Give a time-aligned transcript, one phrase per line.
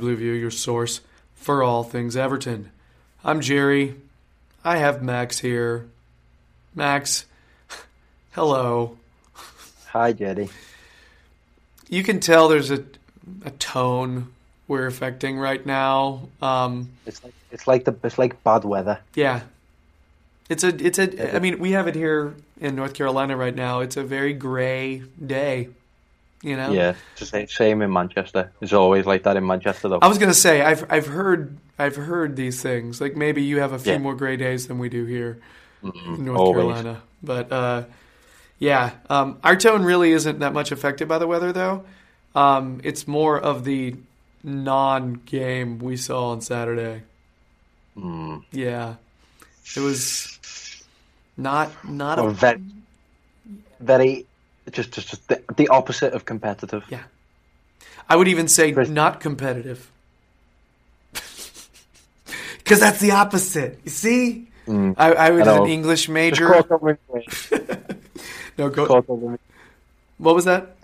[0.00, 1.00] Welcome to Toffee Blue View, your source
[1.34, 2.70] for all things Everton.
[3.22, 3.96] I'm Jerry.
[4.64, 5.88] I have Max here.
[6.74, 7.26] Max,
[8.32, 8.96] hello.
[9.88, 10.48] Hi, Jerry.
[11.88, 12.82] You can tell there's a
[13.44, 14.32] a tone
[14.68, 16.28] we're affecting right now.
[16.40, 19.00] Um, It's like it's like the it's like bad weather.
[19.14, 19.42] yeah,
[20.48, 21.36] it's a it's a.
[21.36, 23.80] I mean, we have it here in North Carolina right now.
[23.80, 25.68] It's a very gray day.
[26.42, 26.72] You know.
[26.72, 28.50] Yeah, it's the same in Manchester.
[28.62, 29.98] It's always like that in Manchester, though.
[30.00, 33.00] I was gonna say I've I've heard I've heard these things.
[33.00, 33.98] Like maybe you have a few Yeah.
[33.98, 35.38] more gray days than we do here
[35.82, 36.56] in North always.
[36.64, 37.02] Carolina.
[37.22, 37.84] But uh,
[38.58, 41.84] yeah, um, our tone really isn't that much affected by the weather, though.
[42.34, 43.96] Um, it's more of the
[44.42, 47.02] non-game we saw on Saturday.
[47.96, 48.44] Mm.
[48.52, 48.94] Yeah,
[49.76, 50.38] it was
[51.36, 52.60] not not Well, a very,
[53.80, 54.26] very,
[54.72, 56.84] just just, just the, the opposite of competitive.
[56.88, 57.02] yeah.
[58.08, 59.90] I would even say Chris- not competitive.
[62.58, 63.80] Because that's the opposite.
[63.84, 64.46] You see?
[64.68, 64.72] I,
[65.12, 65.48] I was Mm.
[65.48, 66.46] I an English major.
[66.46, 67.26] caught up with me.
[68.58, 68.86] No, go.
[68.86, 69.38] Caught up me.
[70.18, 70.76] What was that?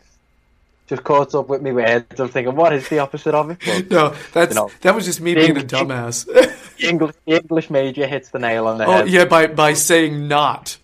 [0.89, 2.19] Just caught up with me words.
[2.19, 3.91] I'm thinking, what is the opposite of it?
[3.91, 6.25] No, that's You know, that was just me being a dumbass.
[6.27, 9.09] the English, the English major hits the nail on the oh head.
[9.11, 10.79] yeah, by by saying not.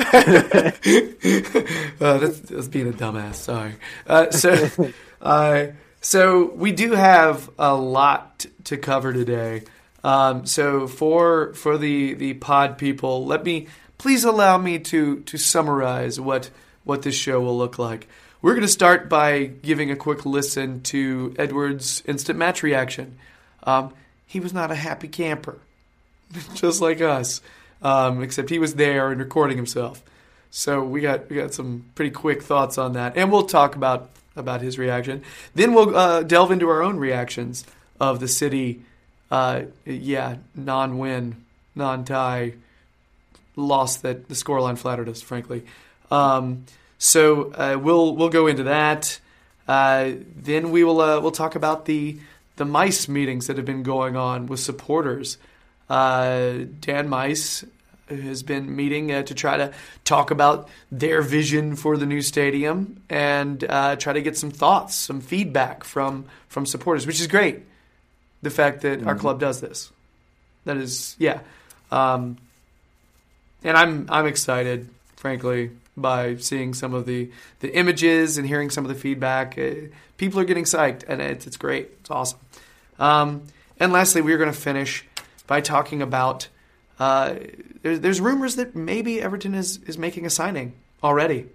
[2.00, 3.34] uh, that's, that's being a dumbass.
[3.34, 3.74] Sorry.
[4.06, 5.66] Uh, so, uh,
[6.00, 9.62] so we do have a lot to cover today.
[10.02, 13.66] Um, so for for the the pod people, let me
[13.98, 16.48] please allow me to to summarize what
[16.84, 18.08] what this show will look like.
[18.40, 23.18] We're going to start by giving a quick listen to Edward's instant match reaction.
[23.64, 23.92] Um,
[24.26, 25.58] he was not a happy camper
[26.54, 27.40] just like us,
[27.82, 30.02] um, except he was there and recording himself.
[30.50, 34.10] So we got we got some pretty quick thoughts on that, and we'll talk about
[34.36, 35.22] about his reaction.
[35.54, 37.64] Then we'll uh, delve into our own reactions
[38.00, 38.82] of the city.
[39.30, 41.36] Uh, yeah, non-win,
[41.76, 42.54] non-tie,
[43.54, 45.64] loss that the scoreline flattered us, frankly.
[46.10, 46.64] Um,
[46.98, 49.20] so uh, we'll we'll go into that.
[49.68, 52.18] Uh, then we will uh, we'll talk about the
[52.56, 55.38] the Meis meetings that have been going on with supporters.
[55.90, 57.64] Uh, Dan Meis
[58.08, 59.72] has been meeting uh, to try to
[60.04, 64.94] talk about their vision for the new stadium and uh, try to get some thoughts,
[64.94, 67.62] some feedback from from supporters, which is great.
[68.42, 69.90] The fact that our club does this,
[70.64, 71.40] that is, yeah.
[71.90, 72.38] Um,
[73.62, 77.30] and I'm I'm excited, frankly, by seeing some of the
[77.60, 79.58] the images and hearing some of the feedback.
[79.58, 81.90] Uh, people are getting psyched, and it's it's great.
[82.00, 82.38] It's awesome.
[82.98, 83.42] Um,
[83.78, 85.04] and lastly, we're going to finish
[85.50, 86.46] by talking about.
[86.98, 87.34] Uh,
[87.82, 91.46] there's, there's rumors that maybe Everton is is making a signing already,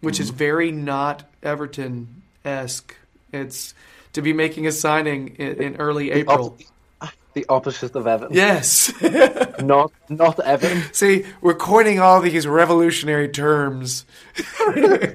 [0.00, 2.94] which is very not Everton esque.
[3.32, 3.72] It's
[4.14, 6.58] to be making a signing in, in early The April.
[7.00, 8.34] op- the opposite of Everton.
[8.36, 8.92] Yes.
[9.60, 10.82] Not not Everton.
[10.92, 14.06] See, we're coining all these revolutionary terms.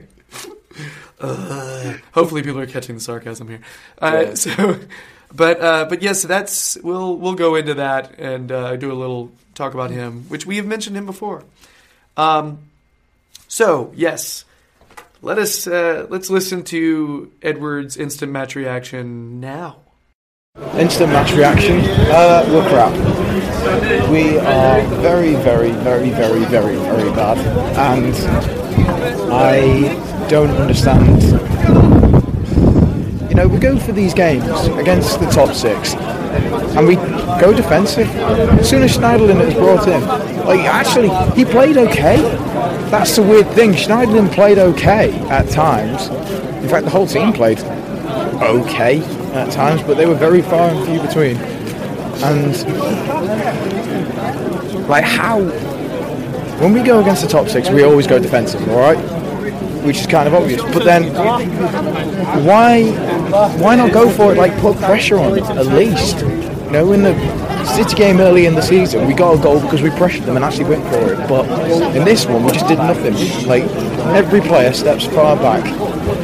[1.22, 3.60] Uh, hopefully, people are catching the sarcasm here.
[4.02, 4.34] Uh, Yeah.
[4.36, 4.80] So,
[5.34, 9.32] but uh, but yes, that's we'll we'll go into that and uh, do a little
[9.54, 11.44] talk about him, which we have mentioned him before.
[12.18, 12.60] Um,
[13.48, 14.46] so yes,
[15.22, 19.78] let us uh, let's listen to Edward's instant match reaction now.
[20.76, 21.80] Instant match reaction.
[21.80, 22.92] Uh, we're crap.
[24.10, 27.38] We are very, very, very, very, very, very bad.
[27.78, 28.16] And
[29.32, 32.19] I don't understand.
[33.40, 36.96] Know, we go for these games against the top six and we
[37.40, 38.06] go defensive.
[38.10, 40.06] As soon as Schneiderlin is brought in,
[40.46, 42.18] like, actually, he played okay.
[42.92, 43.72] That's the weird thing.
[43.72, 46.10] Schneiderlin played okay at times.
[46.62, 47.60] In fact, the whole team played
[48.42, 49.00] okay
[49.32, 51.38] at times, but they were very far and few between.
[52.22, 52.54] And
[54.90, 55.40] like how
[56.60, 59.19] when we go against the top six, we always go defensive, all right?
[59.84, 60.62] Which is kind of obvious.
[60.62, 61.14] But then
[62.46, 62.84] why
[63.58, 64.38] why not go for it?
[64.38, 66.20] Like put pressure on at least.
[66.20, 67.14] You know, in the
[67.66, 70.46] City game early in the season, we got a goal because we pressured them and
[70.46, 71.28] actually went for it.
[71.28, 71.46] But
[71.96, 73.14] in this one, we just did nothing.
[73.48, 73.64] Like
[74.16, 75.66] every player steps far back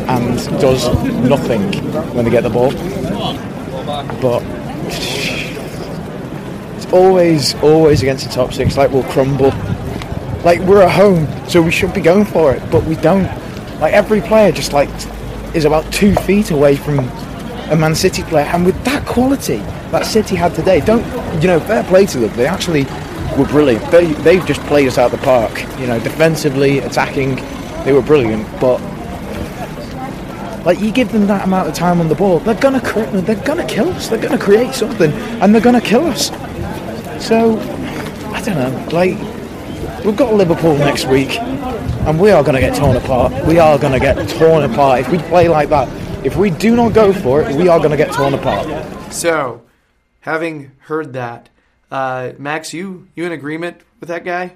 [0.10, 0.88] and does
[1.30, 1.62] nothing
[2.14, 2.72] when they get the ball.
[4.22, 4.44] But
[6.78, 8.76] it's always, always against the top six.
[8.78, 9.52] Like we'll crumble.
[10.44, 13.26] Like we're at home, so we should be going for it, but we don't.
[13.80, 14.90] Like every player just like
[15.56, 17.00] is about two feet away from
[17.70, 19.58] a Man City player, and with that quality
[19.92, 21.06] that City had today, don't
[21.42, 21.60] you know?
[21.60, 22.36] Fair play to them.
[22.36, 22.84] They actually
[23.38, 23.84] were brilliant.
[23.92, 25.62] They they've just played us out the park.
[25.80, 27.36] You know, defensively, attacking,
[27.84, 28.48] they were brilliant.
[28.60, 28.80] But
[30.66, 32.82] like you give them that amount of time on the ball, they're gonna
[33.22, 34.08] they're gonna kill us.
[34.10, 36.28] They're gonna create something, and they're gonna kill us.
[37.26, 37.60] So
[38.34, 38.88] I don't know.
[38.92, 39.18] Like
[40.04, 41.40] we've got Liverpool next week,
[42.06, 43.46] and we are gonna get torn apart.
[43.46, 45.88] We are gonna get torn apart if we play like that.
[46.24, 48.68] If we do not go for it, we are gonna get torn apart.
[49.12, 49.64] So,
[50.22, 51.50] having heard that,
[51.90, 54.54] uh, Max, you you in agreement with that guy?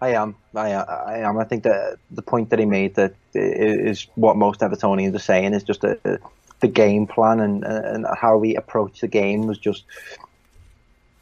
[0.00, 0.36] I am.
[0.54, 1.38] I, I am.
[1.38, 5.52] I think that the point that he made that is what most Evertonians are saying
[5.52, 6.18] is just a,
[6.60, 9.84] the game plan and and how we approach the game was just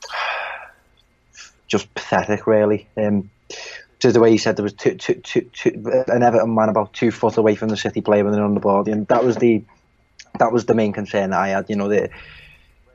[1.67, 2.87] just pathetic, really.
[2.96, 3.31] Um,
[4.04, 7.10] to the way he said there was two, two, two, an Everton man about two
[7.10, 9.64] foot away from the City player when they're on the ball, and that was the
[10.38, 11.70] that was the main concern that I had.
[11.70, 12.10] You know, the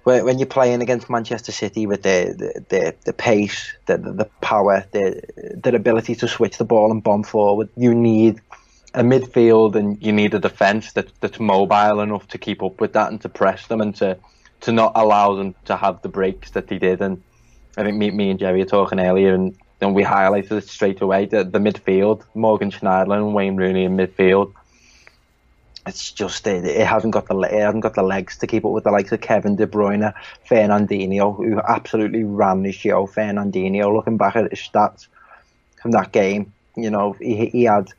[0.03, 5.23] when you're playing against Manchester City with the the, the pace, the, the power, the
[5.63, 8.39] the ability to switch the ball and bomb forward, you need
[8.93, 12.93] a midfield and you need a defence that that's mobile enough to keep up with
[12.93, 14.15] that and to press them and to
[14.61, 17.01] to not allow them to have the breaks that they did.
[17.01, 17.23] And
[17.77, 21.01] I think me, me and Jerry were talking earlier, and then we highlighted it straight
[21.01, 21.25] away.
[21.25, 24.53] The, the midfield, Morgan Schneiderlin and Wayne Rooney in midfield
[25.89, 28.71] it's just it, it, hasn't got the it hasn't got the legs to keep up
[28.71, 30.13] with the likes of Kevin De Bruyne,
[30.47, 33.07] Fernandinho, who absolutely ran the show.
[33.07, 35.07] Fernandinho, looking back at his stats
[35.81, 37.89] from that game, you know, he, he had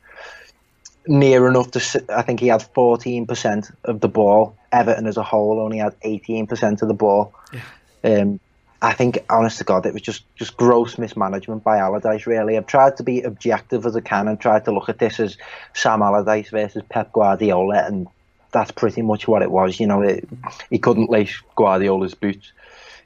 [1.07, 2.05] near enough to.
[2.09, 4.55] I think he had 14% of the ball.
[4.71, 7.33] Everton as a whole only had 18% of the ball.
[7.51, 8.21] Yeah.
[8.21, 8.39] Um,
[8.81, 12.57] I think, honest to God, it was just, just gross mismanagement by Allardyce, really.
[12.57, 15.37] I've tried to be objective as I can and tried to look at this as
[15.73, 18.07] Sam Allardyce versus Pep Guardiola, and
[18.51, 19.79] that's pretty much what it was.
[19.79, 20.27] You know, it,
[20.71, 22.51] he couldn't lace Guardiola's boots.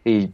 [0.06, 0.31] He,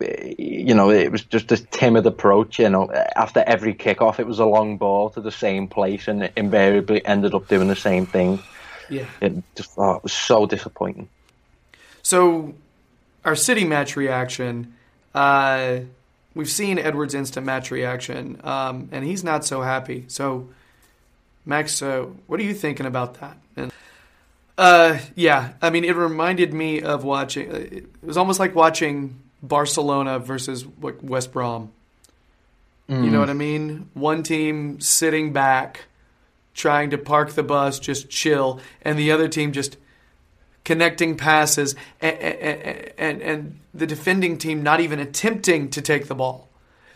[0.00, 2.58] you know, it was just a timid approach.
[2.58, 6.24] You know, after every kickoff, it was a long ball to the same place, and
[6.24, 8.42] it invariably ended up doing the same thing.
[8.90, 11.08] Yeah, it just oh, it was so disappointing.
[12.02, 12.54] So
[13.24, 14.74] our city match reaction,
[15.14, 15.80] uh,
[16.34, 20.04] we've seen Edwards' instant match reaction, um, and he's not so happy.
[20.08, 20.48] So,
[21.44, 23.36] Max, uh, what are you thinking about that?
[23.56, 23.72] And,
[24.56, 27.50] uh, yeah, I mean, it reminded me of watching.
[27.50, 31.72] Uh, it was almost like watching Barcelona versus West Brom.
[32.88, 33.04] Mm.
[33.04, 33.20] You know mm.
[33.20, 33.90] what I mean?
[33.94, 35.86] One team sitting back,
[36.54, 39.76] trying to park the bus, just chill, and the other team just
[40.64, 42.18] connecting passes, and,
[42.98, 46.50] and, and, the defending team not even attempting to take the ball.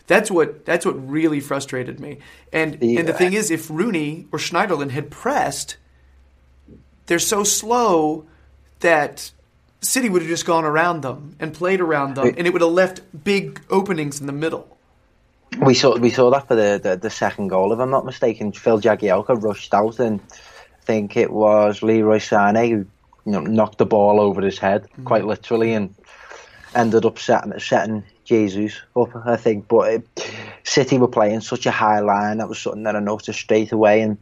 [0.05, 2.19] That's what that's what really frustrated me.
[2.53, 2.99] And yeah.
[2.99, 5.77] and the uh, thing is, if Rooney or Schneiderlin had pressed,
[7.07, 8.25] they're so slow
[8.79, 9.31] that
[9.81, 12.71] City would have just gone around them and played around them, and it would have
[12.71, 14.77] left big openings in the middle.
[15.59, 18.51] We saw we saw that for the, the, the second goal, if I'm not mistaken.
[18.51, 22.85] Phil Jagielka rushed out, and I think it was Leroy Sané who
[23.27, 25.03] you know, knocked the ball over his head, mm-hmm.
[25.03, 25.93] quite literally, and
[26.73, 29.67] ended up setting, setting Jesus up, I think.
[29.67, 30.31] But it,
[30.63, 34.01] City were playing such a high line, that was something that I noticed straight away,
[34.01, 34.17] and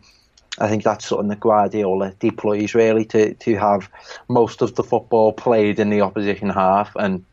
[0.57, 3.91] I think that's something that Guardiola deploys really to, to have
[4.27, 7.23] most of the football played in the opposition half, and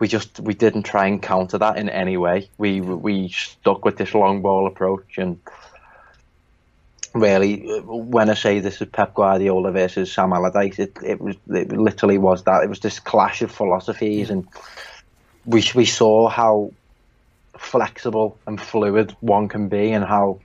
[0.00, 2.50] we just we didn't try and counter that in any way.
[2.58, 5.38] We we stuck with this long ball approach and
[7.14, 11.72] really, when I say this is Pep Guardiola versus Sam Allardyce, it, it was it
[11.72, 12.62] literally was that.
[12.62, 14.46] It was this clash of philosophies, and
[15.44, 16.72] we we saw how
[17.56, 20.40] flexible and fluid one can be, and how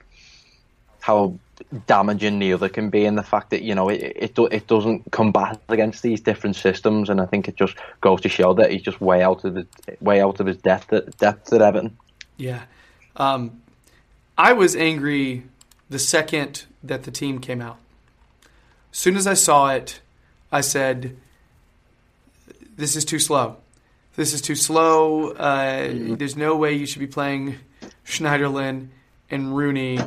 [1.00, 1.38] how
[1.86, 5.10] damaging the other can be, and the fact that you know it it, it doesn't
[5.12, 8.82] combat against these different systems, and I think it just goes to show that he's
[8.82, 9.66] just way out of the
[10.00, 11.96] way out of his depth at depth at Everton.
[12.36, 12.62] Yeah,
[13.16, 13.62] um,
[14.36, 15.44] I was angry
[15.88, 17.78] the second that the team came out.
[18.92, 20.00] As soon as I saw it,
[20.50, 21.16] I said,
[22.76, 23.58] This is too slow.
[24.16, 25.32] This is too slow.
[25.32, 27.56] Uh, there's no way you should be playing
[28.06, 28.88] Schneiderlin
[29.30, 30.00] and Rooney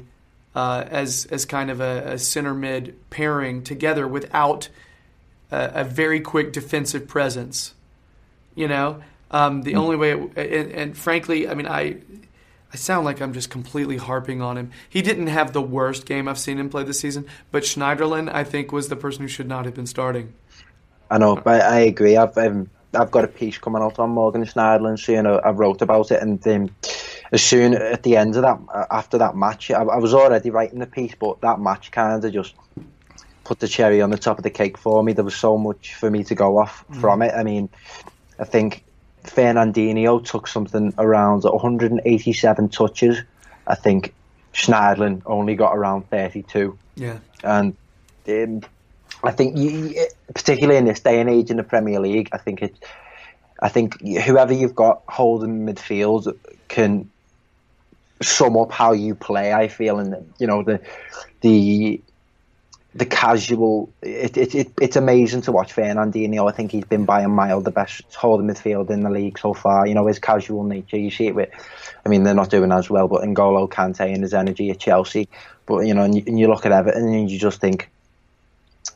[0.56, 4.70] uh, as as kind of a, a, center mid pairing together without
[5.52, 7.76] a, a very quick defensive presence.
[8.56, 9.78] You know, um, the mm.
[9.78, 11.98] only way, it, and, and, frankly, I mean, I
[12.72, 14.72] I sound like I'm just completely harping on him.
[14.88, 18.44] He didn't have the worst game I've seen him play this season, but Schneiderlin, I
[18.44, 20.34] think, was the person who should not have been starting.
[21.10, 22.16] I know, but I agree.
[22.16, 25.26] I've um, I've got a piece coming out on Morgan Schneiderlin soon.
[25.26, 26.70] I, I wrote about it, and um,
[27.32, 30.52] as soon at the end of that, uh, after that match, I, I was already
[30.52, 32.54] writing the piece, but that match kind of just
[33.44, 35.14] put the cherry on the top of the cake for me.
[35.14, 37.34] There was so much for me to go off from it.
[37.34, 37.70] I mean,
[38.38, 38.84] I think
[39.24, 43.22] Fernandinho took something around 187 touches.
[43.68, 44.14] I think
[44.54, 47.20] Schneiderlin only got around 32 Yeah.
[47.44, 47.76] and
[48.28, 48.62] um,
[49.24, 49.94] I think you,
[50.34, 52.76] particularly in this day and age in the Premier League, I think it.
[53.62, 56.34] I think whoever you've got holding midfield
[56.70, 57.10] can
[58.22, 59.52] sum up how you play.
[59.52, 60.80] I feel, and you know the
[61.42, 62.02] the
[63.00, 63.91] the casual.
[64.01, 66.48] It, it, it it's amazing to watch Fernandinho.
[66.48, 69.53] I think he's been by a mile the best holding midfield in the league so
[69.53, 69.88] far.
[69.88, 70.98] You know his casual nature.
[70.98, 71.50] You see it with.
[72.06, 75.29] I mean, they're not doing as well, but N'Golo Kante and his energy at Chelsea.
[75.65, 77.89] But you know, and you, and you look at Everton and you just think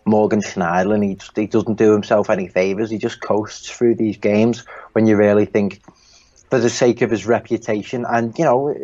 [0.06, 2.90] Morgan Schneiderlin, he, just, he doesn't do himself any favours.
[2.90, 5.82] He just coasts through these games when you really think,
[6.50, 8.76] for the sake of his reputation and, you know,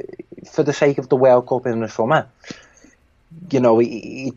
[0.51, 2.27] for the sake of the World Cup in the summer,
[3.51, 4.33] you know, he, he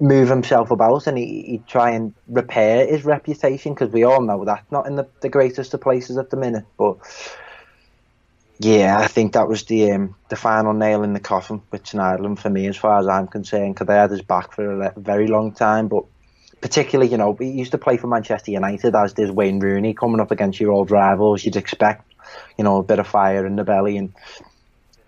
[0.00, 4.44] move himself about and he, he try and repair his reputation because we all know
[4.44, 6.64] that not in the, the greatest of places at the minute.
[6.78, 6.96] But
[8.58, 12.38] yeah, I think that was the um, the final nail in the coffin with Schneiderlin
[12.38, 15.26] for me, as far as I'm concerned, because they had his back for a very
[15.26, 15.88] long time.
[15.88, 16.04] But
[16.62, 20.20] particularly, you know, he used to play for Manchester United, as did Wayne Rooney, coming
[20.20, 21.44] up against your old rivals.
[21.44, 22.10] You'd expect,
[22.56, 24.14] you know, a bit of fire in the belly and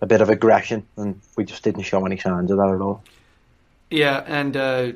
[0.01, 3.03] a bit of aggression, and we just didn't show any signs of that at all.
[3.89, 4.91] Yeah, and uh,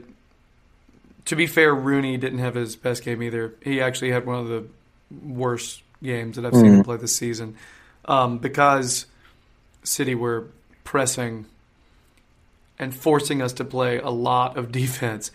[1.25, 3.55] to be fair, Rooney didn't have his best game either.
[3.62, 4.65] He actually had one of the
[5.25, 7.55] worst games that I've seen him play this season
[8.05, 9.05] um, because
[9.83, 10.47] City were
[10.83, 11.45] pressing
[12.77, 15.31] and forcing us to play a lot of defense.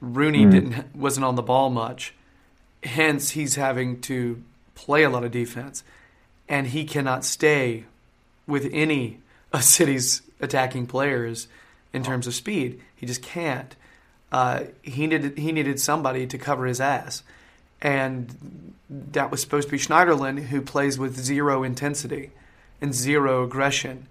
[0.00, 2.14] Rooney didn't wasn't on the ball much,
[2.82, 4.42] hence he's having to
[4.74, 5.82] play a lot of defense,
[6.48, 7.84] and he cannot stay
[8.46, 9.18] with any
[9.52, 11.48] of City's attacking players
[11.94, 12.80] in terms of speed.
[12.94, 13.74] He just can't.
[14.32, 17.22] Uh, he needed he needed somebody to cover his ass,
[17.80, 22.32] and that was supposed to be Schneiderlin, who plays with zero intensity
[22.80, 24.08] and zero aggression.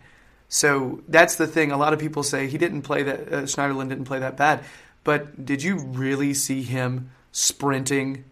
[0.48, 1.72] So that's the thing.
[1.72, 3.20] A lot of people say he didn't play that.
[3.22, 4.64] Uh, Schneiderlin didn't play that bad,
[5.04, 8.24] but did you really see him sprinting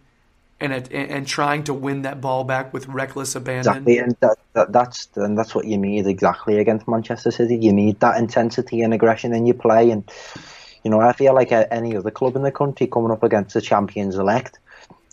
[0.62, 3.72] and and, and trying to win that ball back with reckless abandon?
[3.72, 7.56] Exactly, and that, that, that's and that's what you need exactly against Manchester City.
[7.56, 10.08] You need that intensity and aggression in your play, and
[10.84, 13.54] you know I feel like uh, any other club in the country coming up against
[13.54, 14.58] the champions elect,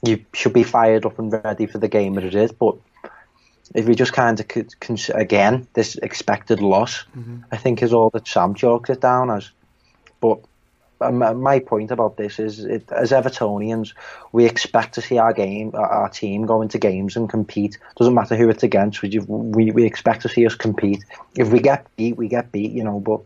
[0.03, 2.51] you should be fired up and ready for the game that it is.
[2.51, 2.77] But
[3.74, 4.46] if we just kind of
[5.15, 7.39] again this expected loss, mm-hmm.
[7.51, 9.50] I think is all that Sam chalks it down as.
[10.22, 10.39] But
[11.00, 13.94] my point about this is, it, as Evertonians,
[14.32, 17.77] we expect to see our game, our- team go into games and compete.
[17.98, 19.01] Doesn't matter who it's against.
[19.01, 21.03] We, we we expect to see us compete.
[21.38, 22.72] If we get beat, we get beat.
[22.72, 23.22] You know, but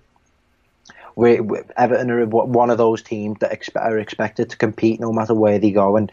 [1.16, 1.40] we
[1.78, 5.72] Everton are one of those teams that are expected to compete no matter where they
[5.72, 5.98] go.
[5.98, 6.12] And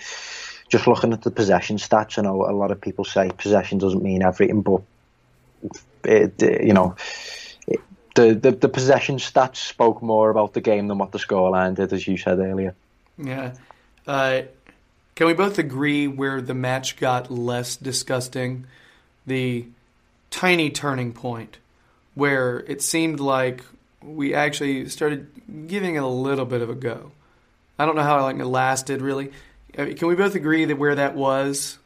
[0.68, 4.02] just looking at the possession stats, I know a lot of people say possession doesn't
[4.02, 4.82] mean everything, but
[6.04, 6.96] it, you know.
[8.14, 11.92] The, the the possession stats spoke more about the game than what the scoreline did,
[11.92, 12.74] as you said earlier.
[13.16, 13.54] Yeah.
[14.06, 14.42] Uh,
[15.14, 18.66] can we both agree where the match got less disgusting?
[19.26, 19.66] The
[20.30, 21.58] tiny turning point
[22.14, 23.64] where it seemed like
[24.02, 25.28] we actually started
[25.66, 27.12] giving it a little bit of a go.
[27.78, 29.30] I don't know how long it lasted, really.
[29.78, 31.78] I mean, Can we both agree that where that was?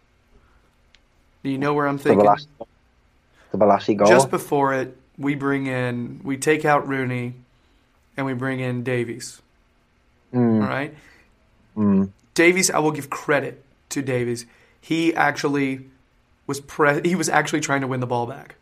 [1.43, 2.26] Do you know where I'm The thinking?
[2.26, 2.47] Bolasie,
[3.52, 4.09] the Bolasie goal.
[4.09, 7.35] Just before it, we bring in, we take out Rooney,
[8.16, 9.40] and we bring in Davies.
[10.35, 10.94] All right.
[12.35, 14.47] Davies, I will give credit to Davies.
[14.80, 15.87] He actually
[16.47, 18.56] was pre- he was actually trying to win the ball back.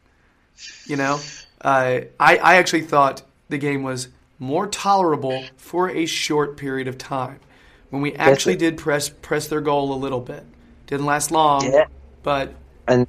[0.86, 1.18] You know,
[1.62, 6.98] uh, I I actually thought the game was more tolerable for a short period of
[6.98, 7.40] time
[7.90, 10.44] when we actually did press press their goal a little bit.
[10.86, 11.86] Didn't last long, Yeah.
[12.22, 12.52] but
[12.86, 13.06] and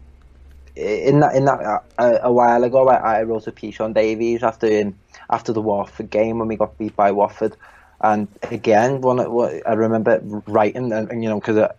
[0.75, 4.43] in that in that uh, a while ago, I, I wrote a piece on Davies
[4.43, 4.93] after
[5.29, 7.55] after the Watford game when we got beat by Watford.
[8.01, 11.69] And again, one I remember writing, and, and you know, because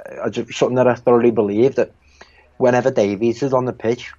[0.55, 1.93] something that I thoroughly believe that
[2.57, 4.13] whenever Davies is on the pitch,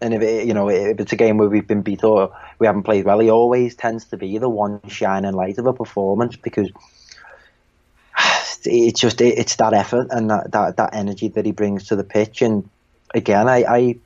[0.00, 2.66] and if it, you know if it's a game where we've been beat or we
[2.66, 6.36] haven't played well, he always tends to be the one shining light of a performance
[6.36, 6.70] because
[8.64, 12.04] it's just it's that effort and that, that that energy that he brings to the
[12.04, 12.42] pitch.
[12.42, 12.68] And
[13.16, 13.96] again, I I,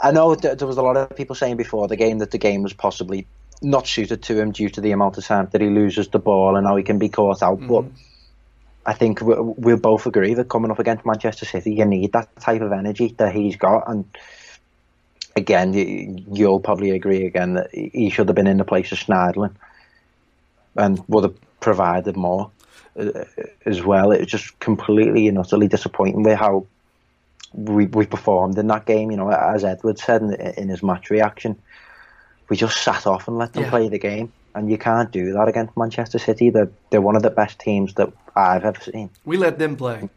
[0.00, 2.62] I know there was a lot of people saying before the game that the game
[2.62, 3.26] was possibly
[3.62, 6.56] not suited to him due to the amount of time that he loses the ball
[6.56, 7.84] and how he can be caught out, but.
[8.86, 12.34] I think we, we'll both agree that coming up against Manchester City, you need that
[12.40, 13.86] type of energy that he's got.
[13.86, 14.06] And
[15.36, 18.98] again, you, you'll probably agree again that he should have been in the place of
[18.98, 19.54] Schneiderlin.
[20.78, 22.50] and would have provided more
[22.98, 23.24] uh,
[23.66, 24.12] as well.
[24.12, 26.66] It was just completely and utterly disappointing with how
[27.52, 29.10] we we performed in that game.
[29.10, 31.60] You know, as Edward said in, in his match reaction,
[32.48, 33.70] we just sat off and let them Yeah.
[33.70, 34.32] play the game.
[34.54, 36.50] And you can't do that against Manchester City.
[36.50, 39.10] They're, they're one of the best teams that I've ever seen.
[39.24, 40.08] We let them play.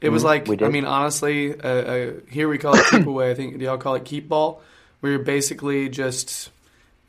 [0.00, 0.66] It was like, we did.
[0.66, 3.30] I mean, honestly, uh, uh, here we call it keep away.
[3.30, 4.60] I think y'all call it keep ball,
[5.00, 6.50] where you're basically just,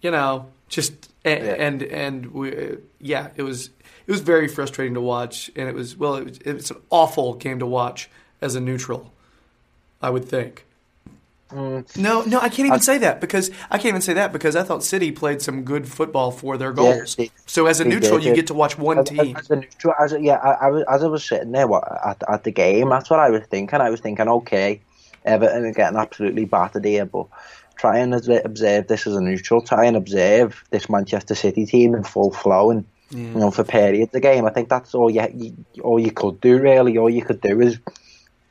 [0.02, 3.70] you know, just and and, and we, uh, yeah, it was
[4.08, 6.78] it was very frustrating to watch, and it was well, it was, it was an
[6.90, 8.10] awful game to watch
[8.40, 9.12] as a neutral.
[10.06, 10.66] I would think.
[11.52, 11.98] Mm.
[11.98, 14.64] No, no, I can't even say that because I can't even say that because I
[14.64, 17.16] thought City played some good football for their goals.
[17.16, 18.36] they- so as a neutral, did, you yeah.
[18.36, 19.36] get to watch one As, team.
[19.36, 21.68] as a neutral, as yeah, I, I was, as I was sitting there
[22.06, 23.80] at, at the game, that's what I was thinking.
[23.80, 24.82] I was thinking, okay,
[25.24, 27.28] Everton are getting absolutely battered here, but
[27.76, 29.62] try and observe this as a neutral.
[29.62, 34.10] Try and observe this Manchester City team in full flow and you know for periods
[34.10, 34.46] of the game.
[34.46, 36.98] I think that's all you, you all you could do really.
[36.98, 37.78] All you could do is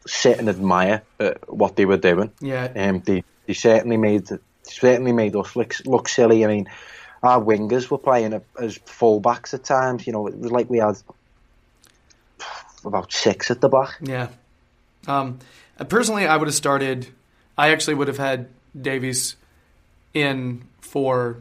[0.07, 2.31] sit and admire uh, what they were doing.
[2.41, 2.71] Yeah.
[2.75, 4.29] Um, they they certainly made
[4.63, 6.45] certainly made us look look silly.
[6.45, 6.69] I mean,
[7.23, 10.07] our wingers were playing as fullbacks at times.
[10.07, 10.97] You know, it was like we had
[12.85, 13.99] about six at the back.
[14.01, 14.29] Yeah.
[15.07, 15.39] Um,
[15.89, 17.09] personally, I would have started.
[17.57, 19.37] I actually would have had Davies
[20.13, 21.37] in for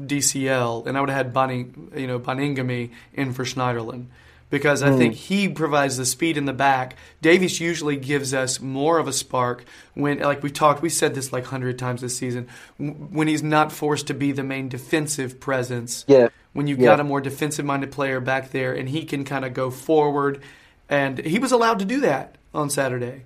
[0.00, 4.06] DCL, and I would have had Bunning, you know, Baningime in for Schneiderlin
[4.50, 6.96] because I think he provides the speed in the back.
[7.20, 9.64] Davies usually gives us more of a spark
[9.94, 13.72] when, like we talked, we said this like hundred times this season, when he's not
[13.72, 16.28] forced to be the main defensive presence Yeah.
[16.54, 16.86] when you've Yeah.
[16.86, 20.40] got a more defensive minded player back there and he can kind of go forward
[20.88, 23.22] and he was allowed to do that on Saturday.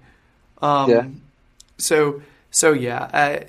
[0.60, 1.04] Um, Yeah.
[1.78, 3.44] so so yeah, I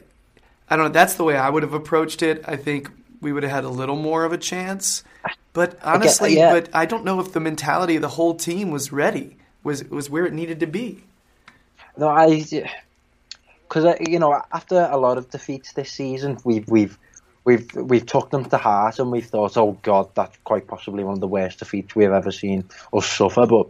[0.70, 2.44] I don't know, that's the way I would have approached it.
[2.48, 2.90] I think
[3.24, 5.04] we would have had a little more of a chance.
[5.54, 6.52] But honestly, yeah.
[6.52, 9.38] but I don't know if the mentality of the whole team was ready.
[9.64, 11.04] Was was where it needed to be.
[11.98, 12.44] No, I
[13.70, 16.98] because you know after a lot of defeats this season, we've we've
[17.46, 21.14] we've we've took them to heart and we've thought, oh God, that's quite possibly one
[21.14, 23.46] of the worst defeats we've ever seen us suffer.
[23.46, 23.68] But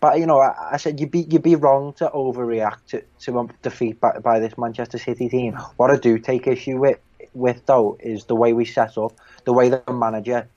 [0.00, 3.40] but you know, I, I said you'd be you'd be wrong to overreact to, to
[3.40, 5.54] a defeat by, by this Manchester City team.
[5.76, 6.98] What I do take issue with
[7.34, 9.12] with though is the way we set up,
[9.44, 10.48] the way the manager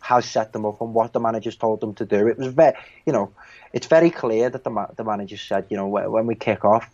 [0.00, 2.26] has set them up and what the manager's told them to do.
[2.26, 2.74] It was very,
[3.06, 3.32] you know,
[3.72, 6.90] it's very clear that the ma- the manager said, you know, when we kick off,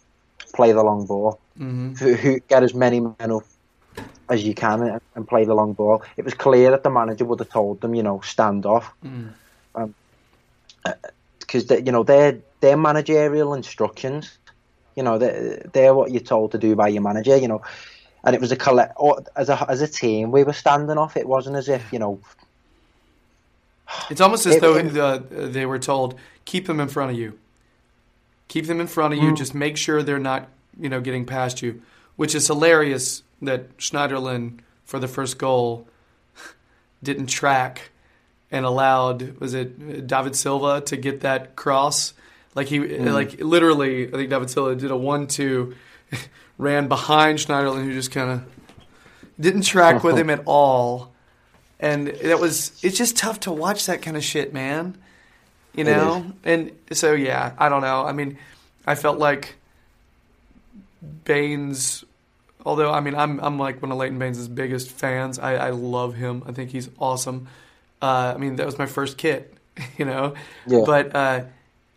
[0.55, 1.94] play the long ball, Mm-hmm.
[1.94, 3.44] who, who get as many men up
[4.29, 6.03] as you can and, and play the long ball.
[6.18, 9.33] It was clear that the manager would have told them, you know, stand off, mm.
[9.75, 9.94] um,
[10.85, 10.92] uh,
[11.38, 14.37] because you know their their managerial instructions,
[14.96, 17.62] you know, they're, they're what you're told to do by your manager, you know.
[18.26, 21.16] And it was a collect or as a as a team we were standing off.
[21.16, 22.20] It wasn't as if you know
[24.10, 27.16] It's almost as It- though it- uh, they were told, keep them in front of
[27.18, 27.38] you.
[28.48, 29.30] Keep them in front of you.
[29.30, 29.36] Mm.
[29.36, 31.82] Just make sure they're not, you know, getting past you.
[32.16, 35.86] Which is hilarious that Schneiderlin, for the first goal,
[37.02, 37.90] didn't track
[38.50, 42.12] and allowed, was it uh, David Silva to get that cross?
[42.54, 43.12] Like he, mm.
[43.12, 45.74] like literally, I think David Silva did a one-two,
[46.59, 48.45] ran behind Schneiderlin, who just kind of
[49.38, 51.12] didn't track with him at all.
[51.79, 54.97] And that was it's just tough to watch that kind of shit man.
[55.75, 56.33] You know?
[56.42, 58.05] and so yeah i don't know.
[58.07, 58.38] I mean
[58.87, 59.57] i felt like
[61.25, 62.05] baines
[62.64, 65.38] although i mean i'm i'm like one of leighton baines' biggest fans.
[65.38, 66.42] I i love him.
[66.47, 67.49] I think he's awesome.
[68.01, 69.53] Uh i mean that was my first kit
[69.99, 70.33] you know?
[70.66, 70.83] Yeah.
[70.87, 71.45] but uh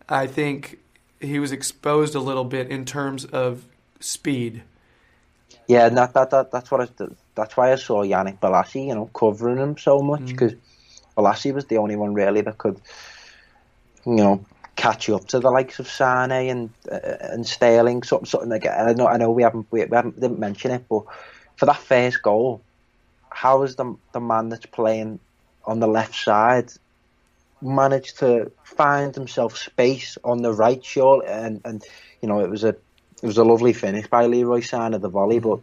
[0.09, 0.79] i think
[1.21, 3.63] he was exposed a little bit in terms of
[3.99, 4.63] speed
[5.67, 8.95] Yeah, and that, that, that that's what I, that's why I saw Yannick Bolasie, you
[8.95, 10.53] know, covering him so much because
[11.17, 12.79] Balassi was the only one really that could,
[14.05, 16.99] you know, catch up to the likes of Sane and uh,
[17.33, 18.87] and Sterling, something something like that.
[18.87, 21.03] I know I know we haven't we, we haven't didn't mention it, but
[21.57, 22.61] for that first goal,
[23.29, 25.19] how has the the man that's playing
[25.65, 26.71] on the left side
[27.61, 31.83] managed to find himself space on the right shore and and
[32.21, 32.73] you know it was a
[33.21, 35.49] it was a lovely finish by Leroy Sane of the volley, mm-hmm.
[35.49, 35.59] but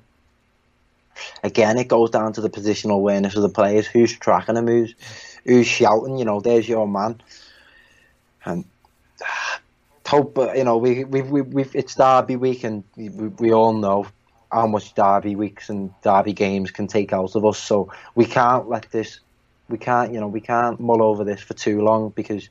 [1.43, 3.87] again, it goes down to the positional awareness of the players.
[3.87, 4.67] Who's tracking him?
[4.67, 4.95] Who's
[5.45, 6.19] who's shouting?
[6.19, 7.21] You know, there's your man.
[8.45, 8.65] And
[10.07, 13.73] hope you know we we we we've, it's Derby week, and we, we we all
[13.73, 14.07] know
[14.53, 17.59] how much Derby weeks and Derby games can take out of us.
[17.59, 19.21] So we can't let this.
[19.69, 22.49] We can't, you know, we can't mull over this for too long because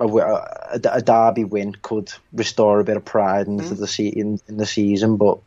[0.00, 4.40] a, a, a derby win could restore a bit of pride into the se- in,
[4.48, 5.16] in the season.
[5.16, 5.38] But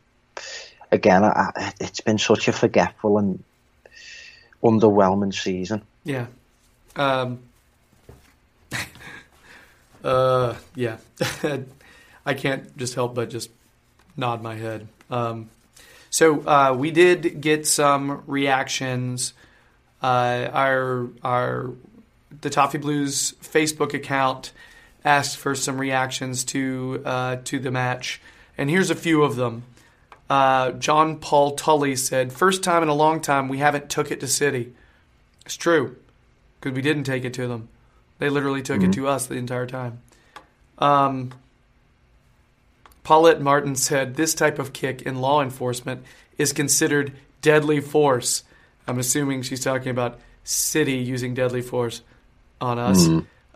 [0.90, 3.42] again, I, I, it's been such a forgetful and
[4.62, 5.82] underwhelming season.
[6.04, 6.26] Yeah.
[6.96, 7.40] Um,
[10.04, 10.98] uh, yeah.
[12.26, 13.50] I can't just help but just
[14.16, 14.88] nod my head.
[15.10, 15.50] Um,
[16.10, 19.34] so uh, we did get some reactions.
[20.00, 21.72] Uh, our our
[22.40, 24.52] the Toffee Blues Facebook account
[25.04, 28.20] asked for some reactions to uh, to the match,
[28.56, 29.64] and here's a few of them.
[30.30, 34.20] Uh, John Paul Tully said, first time in a long time we haven't took it
[34.20, 34.72] to City.
[35.44, 35.96] It's true,
[36.58, 37.68] because we didn't take it to them.
[38.18, 40.00] They literally took it to us the entire time.
[40.78, 41.34] Um,
[43.02, 46.04] Paulette Martin said, this type of kick in law enforcement
[46.38, 48.44] is considered deadly force.
[48.86, 52.00] I'm assuming she's talking about City using deadly force
[52.64, 53.08] on us.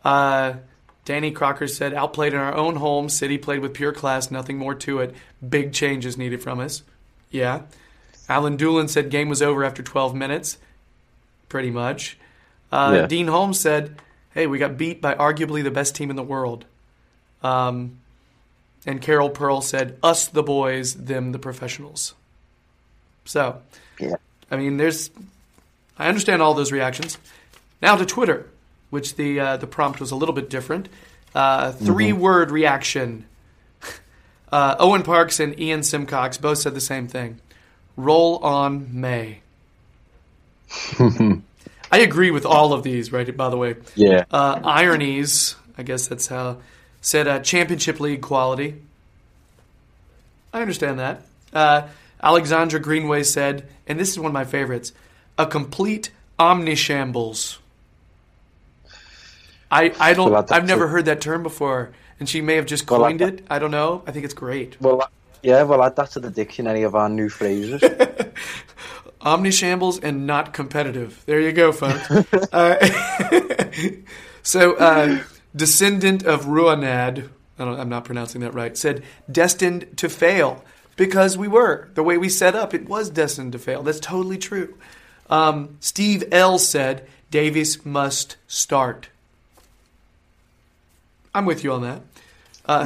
[0.05, 0.55] Uh,
[1.05, 3.09] Danny Crocker said, outplayed in our own home.
[3.09, 5.15] City played with pure class, nothing more to it.
[5.47, 6.83] Big changes needed from us.
[7.31, 7.63] Yeah.
[8.29, 10.59] Alan Doolin said, game was over after 12 minutes.
[11.49, 12.19] Pretty much.
[12.71, 13.07] Uh, Yeah.
[13.07, 13.97] Dean Holmes said,
[14.35, 16.67] hey, we got beat by arguably the best team in the world.
[17.43, 17.99] Um,
[18.87, 22.15] and Carol Pearl said, us the boys, them the professionals.
[23.25, 23.63] So,
[23.99, 24.17] Yeah.
[24.51, 25.11] I mean, there's.
[25.99, 27.19] I understand all those reactions.
[27.83, 28.47] Now to Twitter,
[28.91, 30.89] which the uh, the prompt was a little bit different.
[31.35, 33.25] Uh, three word reaction.
[34.51, 37.39] Uh, Owen Parks and Ian Simcox both said the same thing.
[37.99, 39.41] Roll on May.
[40.99, 43.37] I agree with all of these, right?
[43.37, 44.25] By the way, Yeah.
[44.31, 45.55] uh, ironies.
[45.77, 46.59] I guess that's how
[47.03, 48.81] said uh, championship league quality.
[50.53, 51.23] I understand that.
[51.53, 51.89] Uh,
[52.23, 54.93] Alexandra Greenway said, and this is one of my favorites:
[55.37, 57.59] a complete omnishambles.
[59.71, 60.31] I I don't.
[60.33, 63.35] Well, I've never heard that term before, and she may have just Well, coined that-
[63.35, 63.47] it.
[63.51, 64.03] I don't know.
[64.07, 64.81] I think it's great.
[64.81, 65.09] Well,
[65.43, 65.63] yeah.
[65.63, 67.81] Well, add that to the dictionary of our new phrases.
[69.21, 71.23] Omnishambles and not competitive.
[71.27, 72.09] There you go, folks.
[72.53, 72.89] uh,
[74.43, 75.23] so, uh,
[75.55, 77.29] descendant of Ruanad,
[77.59, 80.65] I don't, I'm not pronouncing that right, said destined to fail
[80.97, 81.89] because we were.
[81.95, 83.83] The way we set up, it was destined to fail.
[83.83, 84.79] That's totally true.
[85.29, 89.09] Um, Steve L said Davies must start.
[91.35, 92.03] I'm with you on that.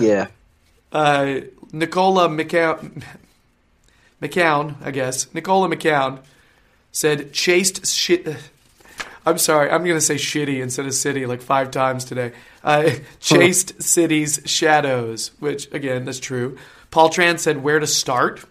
[0.00, 0.26] yeah.
[0.92, 1.40] Uh,
[1.72, 3.02] Nicola McCown,
[4.20, 6.20] McCown, I guess, Nicola McCown
[6.92, 8.28] said chased shit.
[9.24, 12.32] I'm sorry, I'm going to say shitty instead of city like five times today.
[12.62, 16.58] Uh, chased cities shadows, which again, that's true.
[16.90, 18.44] Paul Tran said where to start.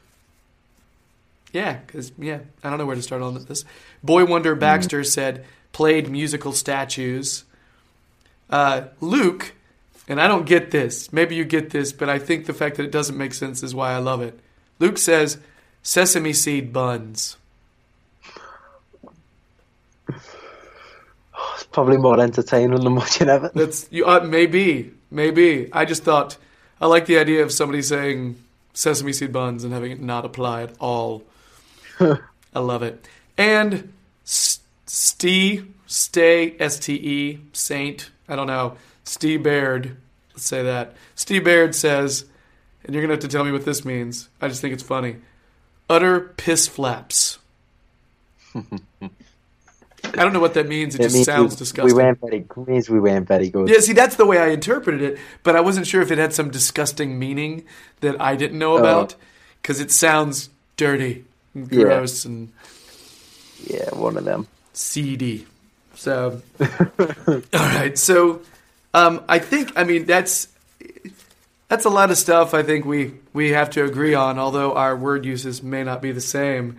[1.53, 3.65] Yeah, because yeah, I don't know where to start on this.
[4.03, 7.43] Boy Wonder Baxter said played musical statues.
[8.49, 9.53] Uh, Luke,
[10.11, 11.13] and I don't get this.
[11.13, 13.73] Maybe you get this, but I think the fact that it doesn't make sense is
[13.73, 14.37] why I love it.
[14.77, 15.37] Luke says
[15.83, 17.37] sesame seed buns.
[21.55, 23.57] It's probably more entertaining than watching Everton.
[23.57, 24.05] That's you.
[24.05, 25.71] Uh, maybe, maybe.
[25.71, 26.37] I just thought
[26.81, 28.35] I like the idea of somebody saying
[28.73, 31.23] sesame seed buns and having it not apply at all.
[31.99, 33.07] I love it.
[33.37, 33.93] And
[34.23, 38.11] Stee, stay, S T E, Saint.
[38.27, 38.75] I don't know.
[39.03, 39.97] Steve Baird.
[40.33, 40.95] Let's say that.
[41.15, 42.25] Steve Baird says,
[42.83, 44.29] and you're gonna have to tell me what this means.
[44.41, 45.17] I just think it's funny.
[45.89, 47.39] Utter piss flaps.
[48.55, 50.95] I don't know what that means.
[50.95, 51.95] It, It just means sounds we, disgusting.
[51.95, 52.45] We weren't very.
[52.67, 53.69] Means we weren't very good.
[53.69, 56.33] Yeah, see, that's the way I interpreted it, but I wasn't sure if it had
[56.33, 57.65] some disgusting meaning
[58.01, 58.77] that I didn't know oh.
[58.77, 59.15] about
[59.61, 61.83] because it sounds dirty, and Yeah.
[61.83, 62.51] gross, and
[63.63, 64.47] Yeah, one of them.
[64.73, 65.45] seedy.
[65.95, 67.95] So, all right.
[67.97, 68.41] So,
[68.93, 70.47] um, I think I mean that's
[71.67, 72.53] that's a lot of stuff.
[72.53, 76.11] I think we we have to agree on, although our word uses may not be
[76.11, 76.77] the same.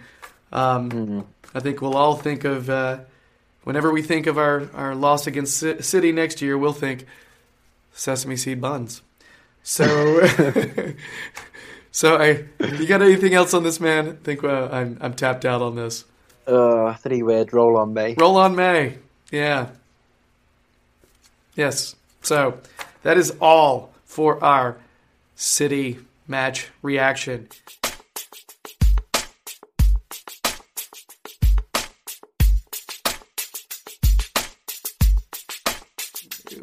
[0.53, 2.98] Um, I think we'll all think of uh,
[3.64, 7.07] whenever we think of our our loss against Ci- City next year, we'll think
[7.92, 9.01] sesame seed buns.
[9.62, 10.27] So,
[11.92, 14.09] so I you got anything else on this man?
[14.09, 16.05] I think uh, I'm I'm tapped out on this.
[16.46, 18.14] Uh, three word roll on me.
[18.18, 18.98] Roll on May.
[19.31, 19.70] Yeah.
[21.55, 21.94] Yes.
[22.22, 22.58] So
[23.02, 24.78] that is all for our
[25.35, 27.48] city match reaction.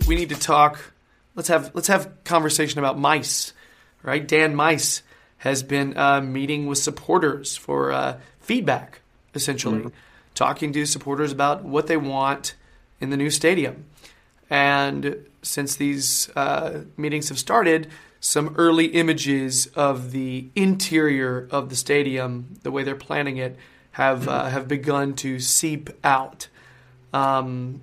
[0.08, 0.94] We need to talk.
[1.36, 3.54] Let's have let's have conversation about Meis,
[4.02, 4.28] right?
[4.28, 5.04] Dan Meis
[5.40, 9.02] has been uh, meeting with supporters for uh, feedback,
[9.36, 9.92] essentially,
[10.36, 12.56] talking to supporters about what they want
[13.00, 13.86] in the new stadium.
[14.50, 17.88] And since these uh, meetings have started,
[18.20, 23.56] some early images of the interior of the stadium, the way they're planning it,
[23.92, 26.48] have uh, have begun to seep out.
[27.14, 27.82] Um,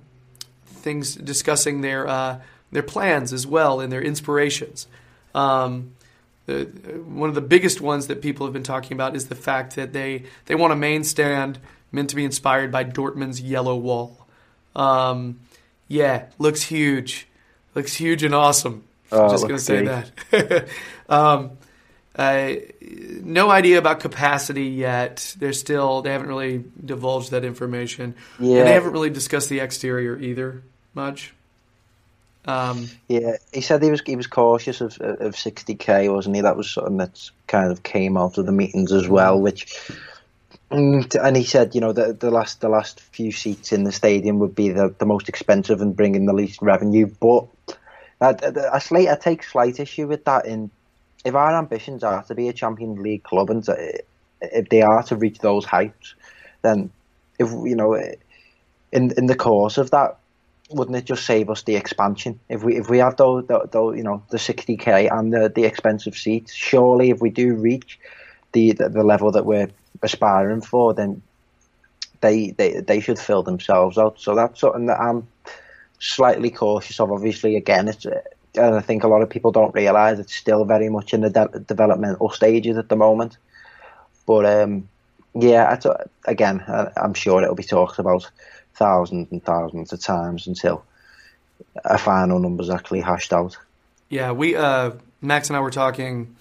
[0.65, 2.39] things discussing their uh,
[2.71, 4.87] their plans as well and their inspirations.
[5.33, 5.93] Um,
[6.45, 6.63] the,
[7.05, 9.93] one of the biggest ones that people have been talking about is the fact that
[9.93, 11.59] they they want a main stand
[11.91, 14.27] meant to be inspired by Dortmund's yellow wall.
[14.75, 15.39] Um,
[15.87, 17.27] yeah, looks huge,
[17.77, 18.83] looks huge and awesome.
[19.11, 20.67] Oh, Just gonna say looks that.
[21.09, 21.51] um,
[22.15, 22.55] uh,
[23.21, 25.35] no idea about capacity yet.
[25.37, 28.15] They're still they haven't really divulged that information.
[28.39, 28.57] Yeah.
[28.59, 30.63] and they haven't really discussed the exterior either
[30.95, 31.33] much.
[32.45, 36.41] Um, Yeah, he said he was he was cautious of of 60k, wasn't he?
[36.41, 39.39] That was something that kind of came out of the meetings as well.
[39.39, 39.91] Which,
[40.71, 43.91] Mm, and he said, you know, the the last the last few seats in the
[43.91, 47.07] stadium would be the, the most expensive and bringing the least revenue.
[47.07, 47.47] But
[48.19, 48.35] I,
[48.73, 50.45] I, I take slight issue with that.
[50.45, 50.69] In
[51.23, 54.01] if our ambitions are to be a Champions League club and to,
[54.41, 56.15] if they are to reach those heights,
[56.63, 56.91] then
[57.39, 57.93] if you know,
[58.91, 60.17] in in the course of that
[60.69, 64.03] wouldn't it just save us the expansion if we if we have those, those you
[64.03, 67.97] know the 60k and the the expensive seats surely if we do reach
[68.51, 69.69] the the, the level that we're
[70.01, 71.21] aspiring for then
[72.21, 75.27] they, they they should fill themselves out so that's something that I'm
[75.99, 80.19] slightly cautious of obviously again it's and I think a lot of people don't realize
[80.19, 83.37] it's still very much in the de- developmental stages at the moment
[84.25, 84.89] but um
[85.35, 85.89] yeah t-
[86.25, 88.29] again I, I'm sure it'll be talked about
[88.73, 90.83] thousands and thousands of times until
[91.83, 93.57] a final number's actually hashed out.
[94.09, 96.35] yeah, we uh, Max and I were talking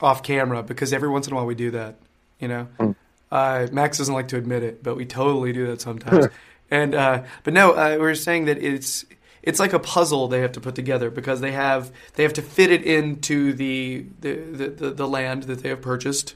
[0.00, 1.96] off camera because every once in a while we do that.
[2.38, 2.94] You know,
[3.30, 6.26] uh, Max doesn't like to admit it, but we totally do that sometimes.
[6.70, 9.04] and uh, but no, uh, we are saying that it's
[9.42, 12.42] it's like a puzzle they have to put together because they have they have to
[12.42, 16.34] fit it into the the the, the, the land that they have purchased.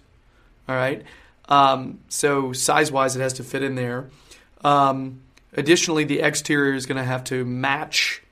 [0.68, 1.02] All right,
[1.48, 4.08] um, so size wise, it has to fit in there.
[4.62, 5.20] Um,
[5.52, 8.22] additionally, the exterior is going to have to match,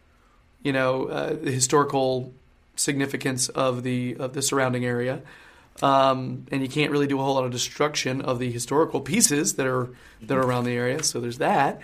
[0.62, 2.32] you know, uh, the historical
[2.76, 5.20] significance of the of the surrounding area.
[5.80, 9.54] Um, and you can't really do a whole lot of destruction of the historical pieces
[9.54, 9.90] that are
[10.22, 11.02] that are around the area.
[11.02, 11.80] So there's that.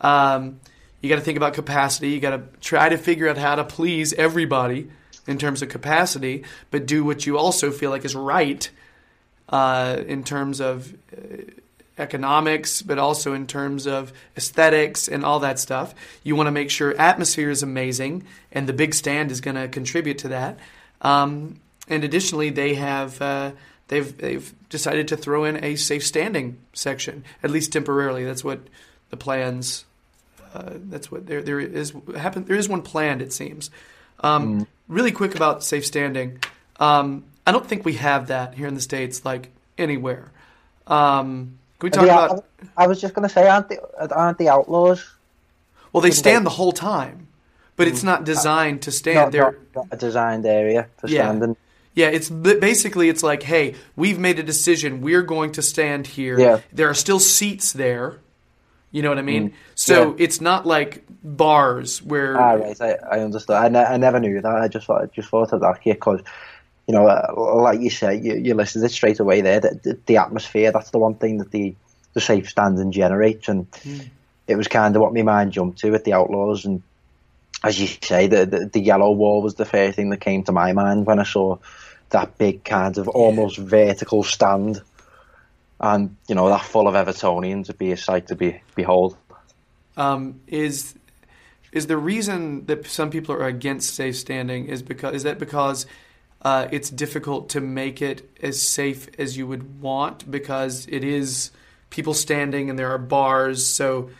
[0.00, 0.60] Um,
[1.00, 2.10] you got to think about capacity.
[2.10, 4.90] You got to try to figure out how to please everybody
[5.26, 8.70] in terms of capacity, but do what you also feel like is right
[9.48, 11.42] uh, in terms of uh,
[11.98, 15.94] economics, but also in terms of aesthetics and all that stuff.
[16.22, 19.68] You want to make sure atmosphere is amazing, and the big stand is going to
[19.68, 20.58] contribute to that.
[21.02, 23.50] Um, and additionally, they have uh,
[23.88, 28.24] they've they've decided to throw in a safe standing section, at least temporarily.
[28.24, 28.60] That's what
[29.10, 29.84] the plans.
[30.54, 32.44] Uh, that's what there there is happen.
[32.44, 33.70] There is one planned, it seems.
[34.20, 36.40] Um, Really quick about safe standing.
[36.80, 40.32] Um, I don't think we have that here in the states, like anywhere.
[40.88, 42.44] Um, can we talk Yeah, about?
[42.76, 43.78] I, was just going to say, aren't the,
[44.12, 45.08] aren't the Outlaws
[45.92, 47.28] Well, they stand they- the whole time,
[47.76, 49.16] but it's not designed to stand.
[49.16, 51.26] not, They're not, not a designed area for Yeah.
[51.26, 51.56] standing?
[51.94, 55.00] Yeah, it's basically it's like, hey, we've made a decision.
[55.00, 56.38] We're going to stand here.
[56.38, 56.60] Yeah.
[56.72, 58.20] There are still seats there.
[58.92, 59.54] You know what I mean?
[59.74, 60.24] So Yeah.
[60.24, 63.56] it's not like bars where Ah, right, I, I understood.
[63.56, 64.54] I, ne- I never knew that.
[64.54, 66.20] I just thought, I just thought of that here because,
[66.86, 69.60] you know, uh, like you say, you, you listed it straight away there.
[69.60, 71.74] The, the, the atmosphere, that's the one thing that the,
[72.14, 73.48] the safe standing generates.
[73.48, 73.66] And
[74.48, 76.64] it was kind of what my mind jumped to with the Outlaws.
[76.64, 76.82] And
[77.62, 80.52] as you say, the, the, the yellow wall was the first thing that came to
[80.52, 81.58] my mind when I saw
[82.10, 84.80] that big kind of almost vertical stand.
[85.78, 89.16] And, you know, that full of Evertonians would be a sight to be behold.
[89.96, 90.94] um, is
[91.72, 95.86] is the reason that some people are against safe standing is because is that because
[96.42, 101.50] uh, it's difficult to make it as safe as you would want because it is
[101.90, 104.10] people standing and there are bars so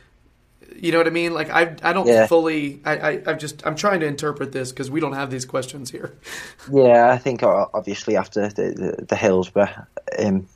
[0.77, 2.27] you know what I mean like I I don't Yeah.
[2.27, 5.45] fully I, I I'm just I'm trying to interpret this because we don't have these
[5.45, 6.17] questions here
[6.73, 9.87] Yeah, I think uh, obviously after the the, the Hillsborough
[10.19, 10.49] um,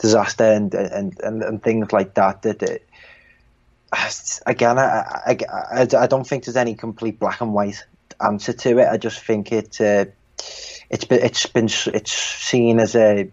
[0.00, 2.86] disaster and, and and and things like that, that it,
[4.46, 4.82] again, I,
[5.26, 5.38] I,
[5.72, 7.84] I, I don't think there's any complete black and white
[8.22, 8.88] answer to it.
[8.88, 10.06] I just think it uh,
[10.90, 13.30] it's been it's been it's seen as a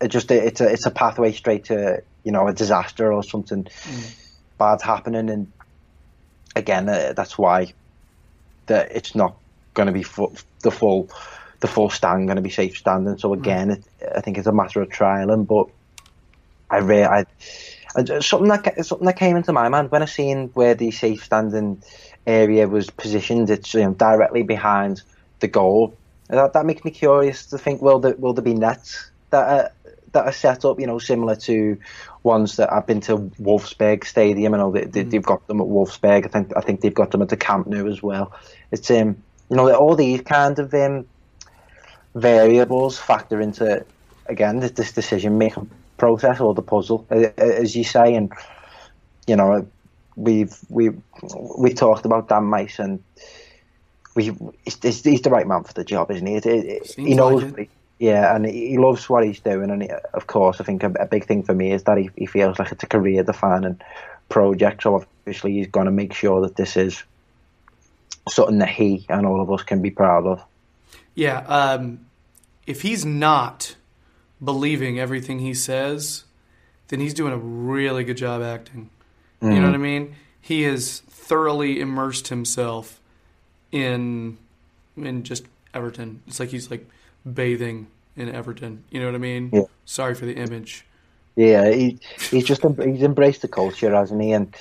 [0.00, 3.66] it just it's a it's a pathway straight to you know a disaster or something
[4.60, 5.52] bad happening, and
[6.54, 7.74] again, uh, that's why
[8.66, 9.36] that it's not
[9.74, 11.10] going to be fu- the full
[11.60, 13.18] the full stand going to be safe standing.
[13.18, 13.84] So again, it,
[14.16, 15.46] I think it's a matter of trialing.
[15.46, 15.66] But
[16.70, 17.24] I really, I,
[17.96, 21.24] and something that something that came into my mind when I seen where the safe
[21.24, 21.82] standing
[22.26, 23.50] area was positioned.
[23.50, 25.02] It's you know, directly behind
[25.40, 25.98] the goal.
[26.28, 29.48] And That, that makes me curious to think: will there will there be nets that
[29.48, 29.70] are,
[30.12, 31.78] that are set up, you know, similar to
[32.22, 34.54] ones that I've been to Wolfsburg Stadium.
[34.54, 36.26] I know they, they, they've got them at Wolfsburg.
[36.26, 38.32] I think I think they've got them at the Camp Nou as well.
[38.70, 41.06] It's um, you know, all these kind of um,
[42.14, 43.84] variables factor into
[44.26, 48.32] again this, this decision making process or the puzzle, as you say, and
[49.26, 49.66] you know,
[50.16, 50.90] we've we
[51.56, 53.02] we talked about Dan Meis and
[54.14, 56.34] we he's, he's the right man for the job, isn't he?
[56.34, 57.70] It, it, he knows, like.
[58.00, 59.70] Yeah, and he loves what he's doing.
[59.70, 62.08] And he, of course, I think a, a big thing for me is that he,
[62.16, 63.78] he feels like it's a career defining
[64.30, 64.82] project.
[64.82, 67.02] So obviously, he's going to make sure that this is
[68.30, 70.42] something that he and all of us can be proud of.
[71.14, 72.06] Yeah, um,
[72.66, 73.76] if he's not
[74.42, 76.24] believing everything he says,
[76.88, 78.88] then he's doing a really good job acting.
[79.42, 80.16] You know what I mean?
[80.40, 83.00] He has thoroughly immersed himself
[83.72, 84.38] in
[84.96, 86.22] in just Everton.
[86.26, 86.86] It's like he's like
[87.30, 88.84] bathing in Everton.
[88.90, 89.50] You know what I mean?
[89.52, 89.62] Yeah.
[89.84, 90.84] Sorry for the image.
[91.36, 91.98] Yeah, he
[92.30, 94.32] he's just he's embraced the culture, hasn't he?
[94.32, 94.54] And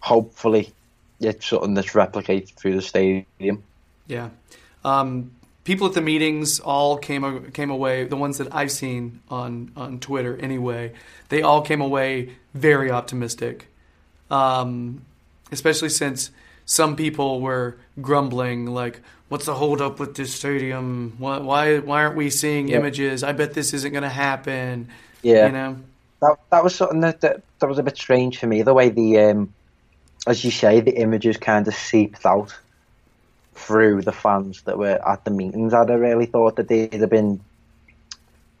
[0.00, 0.72] hopefully,
[1.20, 3.62] it's something that's replicated through the stadium.
[4.06, 4.30] Yeah.
[4.84, 5.32] Um,
[5.64, 8.04] people at the meetings all came came away.
[8.04, 10.92] The ones that I've seen on on Twitter, anyway,
[11.28, 13.66] they all came away very optimistic.
[14.30, 15.02] Um,
[15.50, 16.30] especially since
[16.64, 21.14] some people were grumbling, like, "What's the holdup with this stadium?
[21.18, 22.78] Why why, why aren't we seeing Yeah.
[22.78, 23.22] images?
[23.22, 24.88] I bet this isn't going to happen."
[25.22, 25.76] Yeah, You know.
[26.22, 28.62] that that was something that, that that was a bit strange for me.
[28.62, 29.52] The way the, um,
[30.26, 32.56] as you say, the images kind of seeped out
[33.54, 35.74] through the fans that were at the meetings.
[35.74, 37.40] I'd have really thought that they'd have been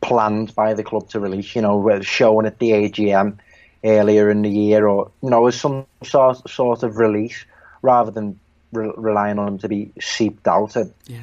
[0.02, 1.54] planned by the club to release.
[1.54, 3.38] You know, shown at the AGM
[3.84, 7.44] earlier in the year, or you know, as some sort sort of release
[7.82, 8.38] rather than
[8.72, 10.76] re- relying on them to be seeped out.
[10.76, 11.18] And, Yeah.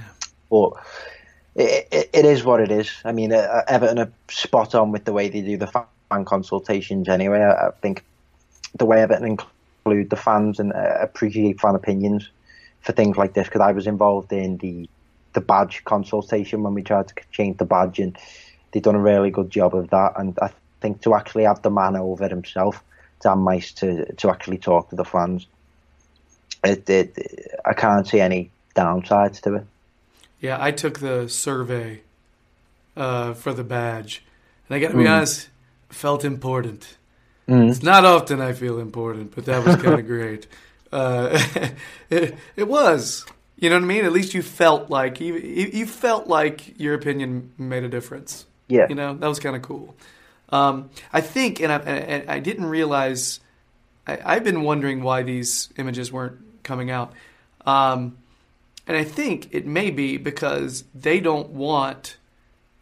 [0.50, 0.74] but
[1.56, 2.92] it, it, it is what it is.
[3.04, 7.10] I mean, uh, Everton are spot on with the way they do the fan consultations.
[7.10, 8.04] Anyway, I, I think
[8.78, 9.38] the way Everton
[9.86, 12.30] include the fans and uh, appreciate fan opinions
[12.82, 14.90] for things like this because I was involved in the
[15.34, 18.18] the badge consultation when we tried to change the badge and
[18.72, 20.14] they've done a really good job of that.
[20.18, 20.50] And I
[20.82, 22.84] think to actually have the man over himself,
[23.22, 25.48] Dan Meis, to to actually talk to the fans,
[26.68, 29.66] it, it I can't see any downsides to it.
[30.40, 32.02] Yeah, I took the survey
[32.96, 34.24] uh, for the badge,
[34.68, 35.50] and I got to be honest,
[35.90, 36.98] felt important.
[37.48, 40.48] It's not often I feel important, but that was kind of great.
[40.92, 41.42] Uh,
[42.10, 43.26] it, it was,
[43.58, 44.06] you know what I mean.
[44.06, 48.46] At least you felt like you, you you felt like your opinion made a difference.
[48.68, 48.88] Yeah.
[48.90, 49.96] you know that was kind of cool.
[50.50, 53.40] Um, I think, and I, and I didn't realize.
[54.06, 57.14] I, I've been wondering why these images weren't coming out.
[57.66, 58.18] Um,
[58.86, 62.18] and I think it may be because they don't want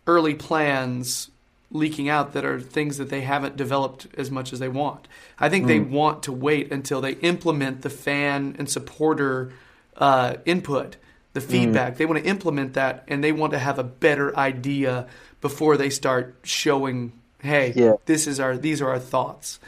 [0.06, 1.30] early plans
[1.72, 5.08] leaking out that are things that they haven't developed as much as they want.
[5.40, 9.52] I think they want to wait until they implement the fan and supporter
[9.98, 10.98] uh, input,
[11.34, 11.98] the feedback.
[11.98, 15.08] They want to implement that and they want to have a better idea
[15.42, 17.96] before they start showing, hey, Yeah.
[18.06, 19.60] this is our these are our thoughts.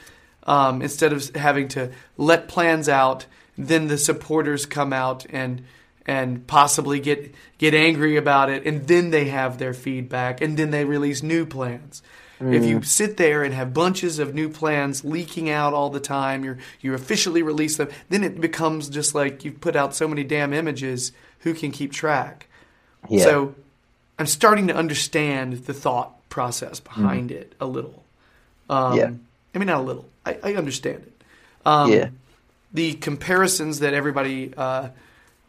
[0.44, 3.26] Um, instead of having to let plans out,
[3.58, 5.64] then the supporters come out and
[6.06, 10.72] and possibly get get angry about it, and then they have their feedback, and then
[10.72, 12.02] they release new plans.
[12.40, 16.44] If you sit there and have bunches of new plans leaking out all the time,
[16.46, 20.24] you you officially release them, then it becomes just like you've put out so many
[20.24, 21.14] damn images.
[21.40, 22.46] Who can keep track?
[23.10, 23.24] Yeah.
[23.24, 23.56] So
[24.20, 28.04] I'm starting to understand the thought process behind it a little.
[28.70, 29.12] Um, Yeah.
[29.56, 30.08] I mean, not a little.
[30.24, 31.14] I, I understand it.
[31.66, 32.10] Um, yeah.
[32.74, 34.90] The comparisons that everybody uh,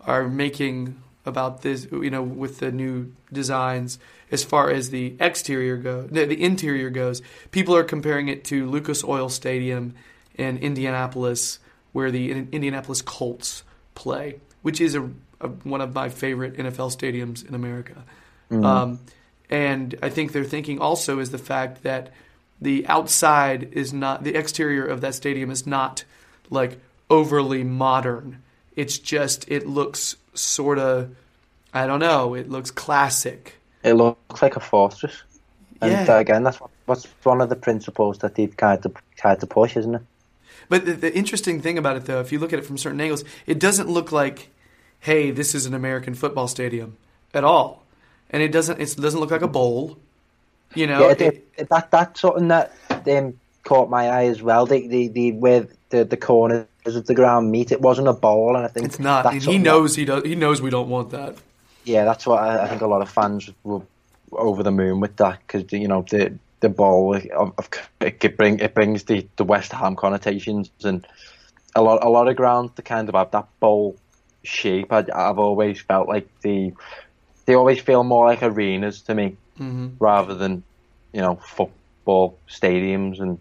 [0.01, 3.99] are making about this, you know, with the new designs,
[4.31, 9.05] as far as the exterior goes, the, interior goes, people are comparing it to Lucas
[9.05, 9.95] Oil Stadium
[10.35, 11.59] in Indianapolis,
[11.93, 13.63] where the In- Indianapolis Colts
[13.95, 15.03] play, which is a,
[15.41, 18.05] a one of my favorite NFL stadiums in America.
[18.51, 19.01] Um,
[19.51, 22.13] and I think they're thinking also is the fact that
[22.61, 26.05] the outside is not the exterior of that stadium is not
[26.51, 26.81] like
[27.11, 28.43] overly modern.
[28.77, 31.15] It's just it looks sort of
[31.75, 32.35] I don't know.
[32.35, 33.57] It looks classic.
[33.83, 35.23] It looks like a fortress.
[35.81, 36.15] And Yeah.
[36.17, 39.77] uh, again, that's what's one of the principles that they've tried to tried to push,
[39.77, 40.03] isn't it?
[40.69, 43.01] But the, the interesting thing about it, though, if you look at it from certain
[43.01, 44.51] angles, it doesn't look like,
[45.01, 46.97] hey, this is an American football stadium
[47.33, 47.85] at all,
[48.31, 48.81] and it doesn't.
[48.81, 49.99] It doesn't look like a bowl.
[50.75, 52.73] You know, yeah, it- it, it, that that's something that
[53.07, 54.67] um, caught my eye as well.
[54.67, 58.57] The the, the where the, the corners of the ground meet, it wasn't a bowl,
[58.57, 59.35] and I think it's not.
[59.35, 60.23] He knows he does.
[60.25, 61.37] He knows we don't want that.
[61.37, 61.43] That,
[61.85, 63.83] yeah, that's what I, I think a lot of fans were
[64.33, 67.69] over the moon with that because you know the the ball of, of
[68.01, 71.07] it bring it brings the, the West Ham connotations and
[71.75, 73.97] a lot a lot of ground to kind of have that bowl
[74.43, 74.93] shape.
[74.93, 76.73] I, I've always felt like the
[77.47, 79.89] they always feel more like arenas to me mm-hmm.
[79.99, 80.63] rather than
[81.13, 83.41] you know football stadiums and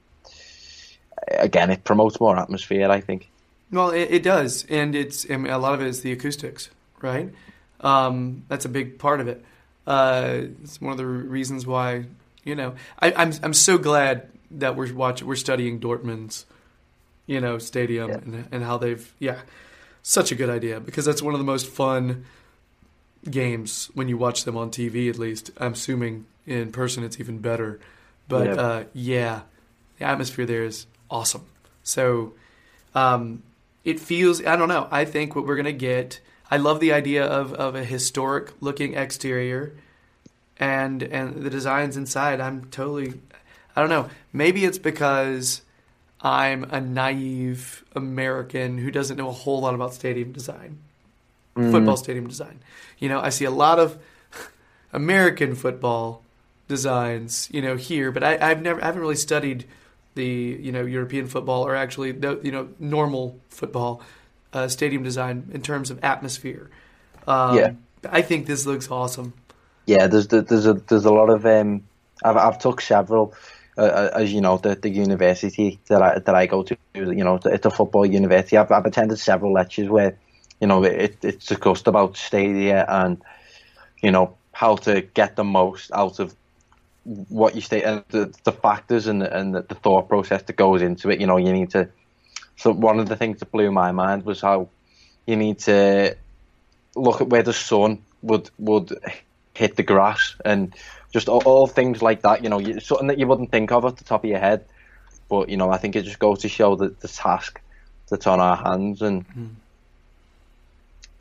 [1.27, 2.89] again it promotes more atmosphere.
[2.89, 3.29] I think.
[3.71, 6.69] Well, it, it does, and it's I mean, a lot of it is the acoustics,
[7.01, 7.29] right?
[7.81, 9.43] Um, that's a big part of it.
[9.85, 12.05] Uh, it's one of the reasons why
[12.43, 16.45] you know I, I'm I'm so glad that we're watching we're studying Dortmund's
[17.25, 18.15] you know stadium Yeah.
[18.17, 19.39] and, and how they've yeah
[20.03, 22.23] such a good idea because that's one of the most fun
[23.29, 25.51] games when you watch them on TV at least.
[25.57, 27.79] I'm assuming in person it's even better,
[28.27, 28.53] but Yeah.
[28.55, 29.41] uh, yeah,
[29.99, 31.45] the atmosphere there is awesome.
[31.83, 32.33] So
[32.95, 33.43] um,
[33.83, 34.87] it feels I don't know.
[34.91, 36.19] I think what we're gonna get.
[36.49, 39.75] I love the idea of, of a historic looking exterior,
[40.57, 42.39] and and the designs inside.
[42.39, 43.19] I'm totally.
[43.75, 44.09] I don't know.
[44.33, 45.61] Maybe it's because
[46.21, 50.79] I'm a naive American who doesn't know a whole lot about stadium design,
[51.53, 52.59] football stadium design.
[52.97, 53.97] You know, I see a lot of
[54.93, 56.23] American football
[56.67, 59.65] designs, you know, here, but I, I've never, I haven't really studied
[60.17, 64.01] the, you know, European football or actually, the, you know, normal football
[64.53, 66.65] uh, stadium design in terms of atmosphere.
[67.27, 67.71] Um, Yeah.
[68.19, 69.31] I think this looks awesome.
[69.85, 71.81] Yeah, there's there's a there's a lot of um,
[72.23, 73.33] I've I've took several,
[73.77, 77.39] uh, as you know, the the university that I that I go to, you know,
[77.45, 78.57] it's a football university.
[78.57, 80.11] I've I've attended several lectures where,
[80.61, 83.17] you know, it it's discussed about stadia and,
[84.03, 86.35] you know, how to get the most out of
[87.07, 90.55] what you stay and uh, the, the factors and and the, the thought process that
[90.55, 91.21] goes into it.
[91.21, 91.89] You know, you need to.
[92.57, 94.69] So one of the things that blew my mind was how
[95.25, 96.15] you need to
[96.95, 98.99] look at where the sun would would
[99.53, 100.75] hit the grass and
[101.13, 102.43] just all, all things like that.
[102.43, 104.65] You know, you, something that you wouldn't think of at the top of your head,
[105.29, 107.61] but you know, I think it just goes to show that the task
[108.09, 109.45] that's on our hands and hmm.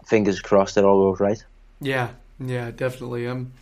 [0.05, 1.45] fingers crossed it all goes right.
[1.80, 2.09] Yeah,
[2.41, 3.26] yeah, definitely.
[3.26, 3.53] I'm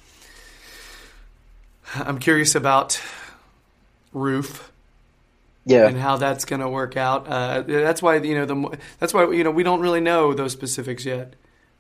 [1.94, 3.00] I'm curious about
[4.12, 4.72] roof
[5.64, 7.26] Yeah, and how that's going to work out.
[7.28, 10.52] Uh, that's why you know the that's why you know we don't really know those
[10.52, 11.34] specifics yet.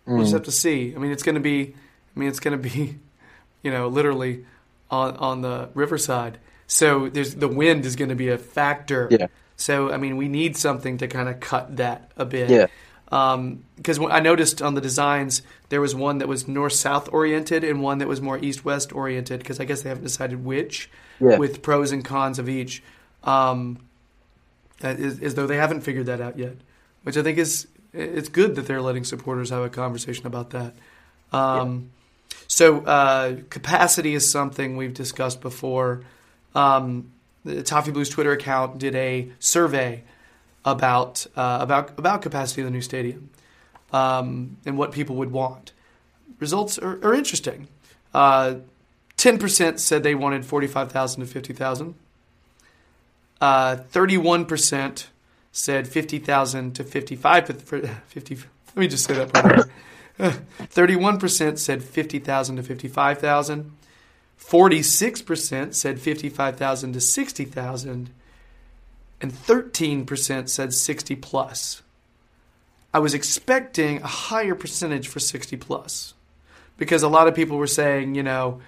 [0.06, 0.94] We'll just have to see.
[0.94, 1.74] I mean, it's going to be.
[2.14, 2.98] I mean, it's going to be,
[3.62, 4.44] you know, literally
[4.90, 6.38] on on the riverside.
[6.66, 9.08] So there's the wind is going to be a factor.
[9.10, 9.28] Yeah.
[9.56, 12.50] So I mean, we need something to kind of cut that a bit.
[12.50, 12.66] Yeah.
[13.76, 17.80] Because I noticed on the designs there was one that was north south oriented and
[17.82, 19.38] one that was more east west oriented.
[19.40, 20.90] Because I guess they haven't decided which,
[21.20, 21.38] Yeah.
[21.38, 22.82] with pros and cons of each.
[23.22, 23.78] Um,
[24.82, 26.56] as, as though they haven't figured that out yet,
[27.04, 30.74] which I think is it's good that they're letting supporters have a conversation about that.
[31.32, 31.90] Um,
[32.48, 36.02] So uh, capacity is something we've discussed before.
[36.54, 37.12] Um,
[37.44, 40.02] the Toffee Blues Twitter account did a survey
[40.64, 43.30] about uh, about about capacity of the new stadium
[43.92, 45.72] um, and what people would want.
[46.40, 47.68] Results are, are interesting.
[48.12, 48.56] Uh,
[49.16, 51.94] Ten percent said they wanted forty-five thousand to fifty thousand.
[53.40, 55.08] Uh, Thirty-one percent
[55.52, 57.46] said fifty thousand to fifty-five.
[58.06, 58.36] Fifty.
[58.36, 59.70] Let me just say that part.
[60.68, 63.72] Thirty-one percent said fifty thousand to fifty-five thousand.
[64.36, 68.10] Forty-six percent said fifty-five thousand to sixty thousand,
[69.20, 71.82] and thirteen percent said sixty plus.
[72.92, 76.14] I was expecting a higher percentage for sixty plus,
[76.78, 78.60] because a lot of people were saying, you know,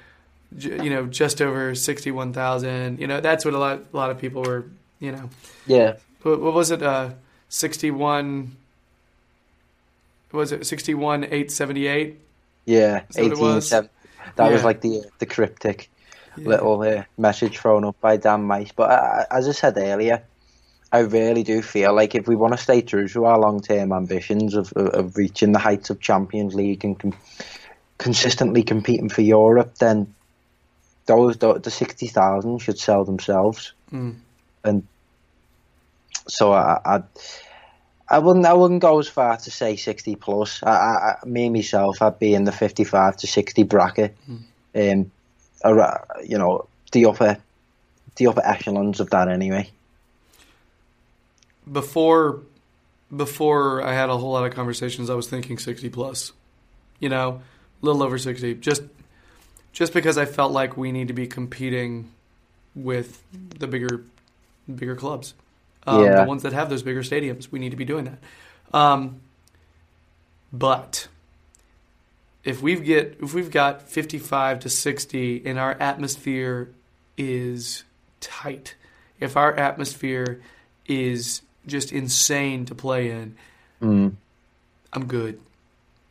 [0.57, 3.01] j- you know, just over sixty-one thousand.
[3.01, 4.65] You know, that's what a lot, a lot of people were,
[4.99, 5.31] you know,
[5.67, 6.83] yeah, what, what was it?
[6.83, 7.11] Uh,
[7.49, 8.57] sixty-one.
[10.33, 12.19] Was it sixty-one eight seventy-eight?
[12.67, 13.05] yeah.
[13.09, 13.69] Is that what Eighteen was?
[13.69, 13.91] seven.
[14.35, 15.89] That was like the the cryptic
[16.37, 18.73] little uh, message thrown up by Dan Meis.
[18.75, 20.23] But uh, as I said earlier,
[20.97, 23.93] I really do feel like if we want to stay true to our long term
[23.93, 27.15] ambitions of, of of reaching the heights of Champions League and com-
[27.99, 30.15] consistently competing for Europe, then
[31.07, 33.73] those the, the sixty thousand should sell themselves.
[33.93, 34.17] Mm.
[34.65, 34.83] And
[36.29, 37.03] so I, I
[38.09, 40.63] I wouldn't I wouldn't go as far to say sixty plus.
[40.63, 44.17] I, I, I- me myself, I'd be in the fifty five to sixty bracket.
[44.75, 45.11] Um,
[45.65, 47.37] ar- you know the upper
[48.17, 49.71] the upper echelons of that anyway.
[51.71, 52.43] Before
[53.15, 56.33] before I had a whole lot of conversations, I was thinking sixty plus.
[56.99, 57.43] You know,
[57.83, 58.55] a little over sixty.
[58.55, 58.83] Just
[59.73, 62.11] just because I felt like we need to be competing
[62.75, 64.05] with the bigger
[64.73, 65.35] bigger clubs.
[65.87, 66.23] Um, Yeah.
[66.23, 67.51] The ones that have those bigger stadiums.
[67.51, 68.19] We need to be doing that.
[68.73, 69.21] Um,
[70.53, 71.09] but
[72.45, 76.71] if we've get if we've got fifty five to sixty and our atmosphere
[77.19, 77.85] is
[78.21, 78.75] tight,
[79.21, 80.41] if our atmosphere
[80.87, 83.37] is just insane to play in,
[83.81, 85.41] I'm good.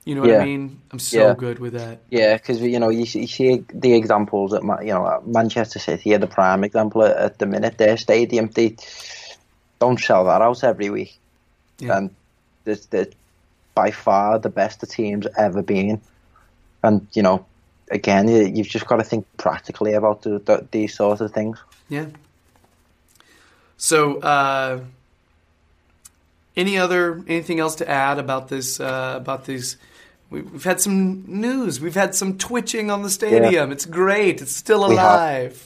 [0.05, 0.41] You know what Yeah.
[0.41, 0.79] I mean?
[0.91, 1.33] I'm so Yeah.
[1.35, 1.97] good with that.
[2.11, 6.13] Yeah, because you know you see, you see the examples at you know Manchester City
[6.13, 7.77] are the prime example at, at the minute.
[7.79, 8.75] Their stadium they
[9.79, 11.17] don't sell that out every week,
[11.79, 11.97] Yeah.
[11.97, 12.09] and
[12.65, 12.87] it's
[13.73, 15.99] by far the best the team's ever been.
[16.83, 17.45] And you know,
[17.89, 21.57] again, you, you've just got to think practically about the, the, these sorts of things.
[21.89, 22.05] Yeah.
[23.77, 24.79] So, uh,
[26.57, 28.79] any other anything else to add about this?
[28.79, 29.77] Uh, about these?
[30.29, 31.79] we- We've had some news.
[31.79, 33.71] We've had some twitching on the stadium.
[33.71, 34.41] It's great.
[34.41, 35.13] It's still We have.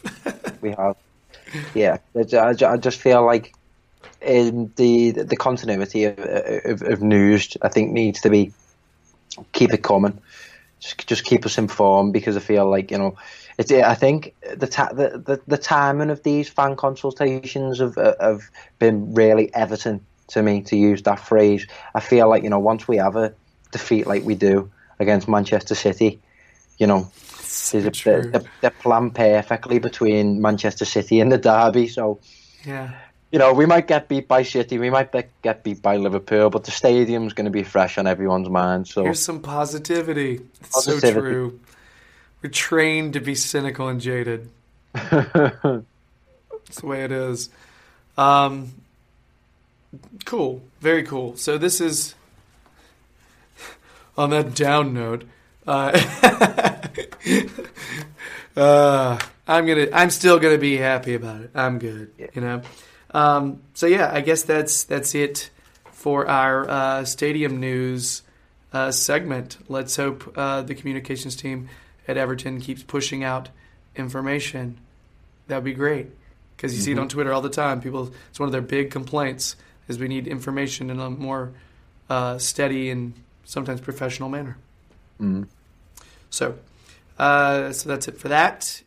[0.03, 0.57] alive.
[0.61, 0.95] we have.
[1.73, 3.53] Yeah, I, I just feel like
[4.21, 8.51] in the the continuity of, of, of news, I think needs to be
[9.53, 10.19] keep it coming.
[10.79, 13.17] Just, just keep us informed because I feel like you know,
[13.57, 13.71] it's.
[13.71, 18.41] I think the ta- the, the the timing of these fan consultations have have
[18.77, 21.65] been really Everton to me to use that phrase.
[21.93, 23.33] I feel like you know once we have a
[23.71, 26.19] defeat like we do against Manchester City,
[26.77, 31.87] you know so a, they're, they're planned perfectly between Manchester City and the derby.
[31.87, 32.19] So
[32.65, 32.93] yeah.
[33.31, 36.49] you know we might get beat by City, we might be, get beat by Liverpool,
[36.49, 38.87] but the stadium's going to be fresh on everyone's mind.
[38.87, 40.41] So Here's some positivity.
[40.61, 41.59] It's so true.
[42.41, 44.49] We're trained to be cynical and jaded.
[46.69, 47.49] It's the way it is.
[48.15, 48.71] Um,
[50.25, 50.63] cool.
[50.81, 51.35] Very cool.
[51.35, 52.15] So this is
[54.17, 55.25] on that down note.
[55.67, 55.91] Uh,
[58.55, 59.87] uh, I'm gonna.
[59.93, 61.51] I'm still gonna be happy about it.
[61.53, 62.11] I'm good.
[62.33, 62.61] You know.
[63.11, 65.49] Um, so yeah, I guess that's that's it
[65.91, 68.21] for our uh, stadium news
[68.73, 69.57] uh, segment.
[69.67, 71.69] Let's hope uh, the communications team
[72.07, 73.49] at Everton keeps pushing out
[73.95, 74.77] information.
[75.47, 76.07] That would be great
[76.55, 77.81] because you see it on Twitter all the time.
[77.81, 79.55] People, it's one of their big complaints
[79.89, 81.51] is we need information in a more
[82.09, 83.13] uh, steady and
[83.43, 84.57] sometimes professional manner.
[86.29, 86.57] So,
[87.17, 88.81] uh, so that's it for that.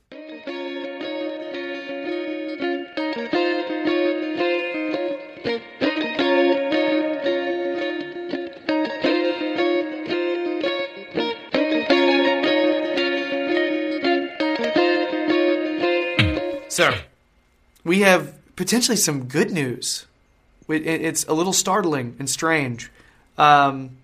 [16.68, 16.94] So,
[17.84, 20.06] we have potentially some good news.
[20.72, 22.90] It- It's a little startling and strange.
[23.38, 23.96] Um,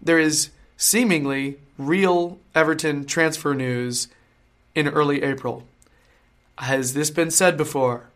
[0.00, 4.08] there is seemingly real Everton transfer news
[4.74, 5.64] in early April.
[6.58, 8.08] Has this been said before?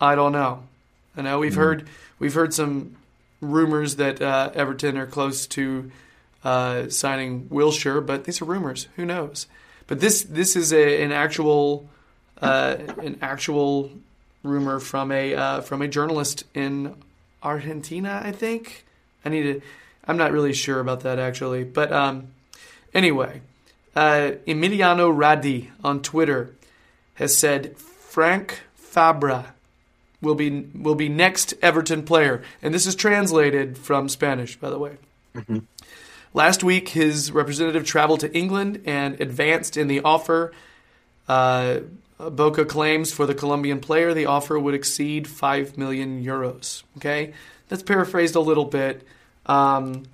[0.00, 0.64] I don't know.
[1.16, 1.86] I know we've heard
[2.18, 2.96] we've heard some
[3.40, 5.90] rumors that uh, Everton are close to
[6.44, 8.88] uh, signing Wilshere, but these are rumors.
[8.96, 9.46] Who knows?
[9.86, 11.88] But this this is a, an actual
[12.40, 13.90] uh, an actual
[14.42, 16.94] rumor from a uh, from a journalist in
[17.42, 18.20] Argentina.
[18.24, 18.84] I think
[19.24, 19.60] I need to.
[20.06, 22.28] I'm not really sure about that actually, but um,
[22.94, 23.42] anyway,
[23.94, 26.54] uh, Emiliano Radi on Twitter
[27.14, 29.52] has said Frank Fabra
[30.20, 34.78] will be will be next Everton player, and this is translated from Spanish, by the
[34.78, 34.96] way.
[36.32, 40.52] Last week, his representative traveled to England and advanced in the offer.
[41.28, 41.80] Uh,
[42.28, 46.82] Boca claims for the Colombian player the offer would exceed five million euros.
[46.98, 47.32] Okay,
[47.68, 49.06] that's paraphrased a little bit,
[49.46, 50.04] um,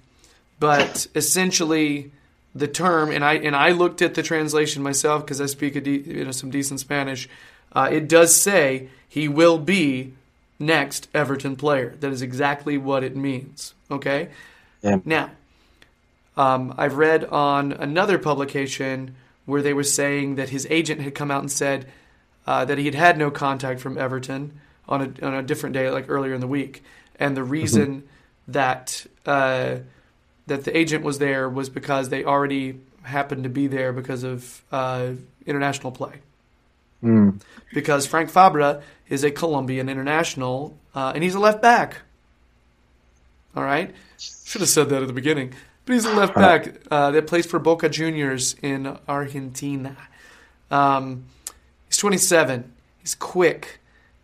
[0.61, 2.13] but essentially
[2.55, 5.81] the term and I and I looked at the translation myself because I speak a
[5.81, 7.29] de- you know some decent Spanish.
[7.73, 10.15] Uh, it does say he will be
[10.59, 11.97] next Everton player.
[12.01, 13.75] That is exactly what it means.
[13.91, 14.29] Okay.
[14.83, 14.99] Yeah.
[15.05, 15.31] Now,
[16.37, 21.30] um, I've read on another publication where they were saying that his agent had come
[21.30, 21.86] out and said
[22.47, 25.90] uh, that he had had no contact from Everton on a on a different day,
[25.90, 26.82] like earlier in the week,
[27.18, 28.05] and the reason
[28.49, 29.76] that uh,
[30.47, 34.62] that the agent was there was because they already happened to be there because of
[34.70, 35.12] uh,
[35.47, 36.20] international play.
[37.74, 41.99] Because Frank Fabra is a Colombian international, uh, and he's a left back.
[43.55, 45.55] All right, should have said that at the beginning.
[45.87, 49.97] But he's a left back uh, that plays for Boca Juniors in Argentina.
[50.68, 51.26] Um,
[51.87, 52.72] he's 27.
[52.99, 53.78] He's quick.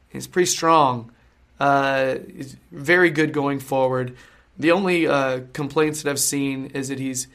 [0.08, 1.12] He's pretty strong.
[1.60, 4.16] Uh, he's very good going forward.
[4.58, 7.28] The only uh, complaints that I've seen is that he's.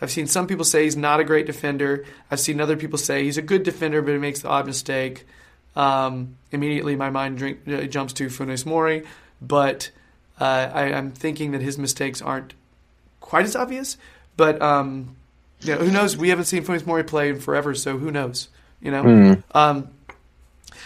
[0.00, 2.04] I've seen some people say he's not a great defender.
[2.30, 5.26] I've seen other people say he's a good defender, but he makes the odd mistake.
[5.74, 9.04] Um, immediately, my mind drink, uh, jumps to Funes Mori,
[9.42, 9.90] but
[10.40, 12.54] uh, I, I'm thinking that his mistakes aren't
[13.24, 13.96] quite as obvious.
[14.36, 15.16] But um,
[15.60, 16.14] you know, who knows?
[16.16, 18.48] We haven't seen Funes Mori play in forever, so who knows?
[18.82, 19.02] You know.
[19.52, 19.88] Um,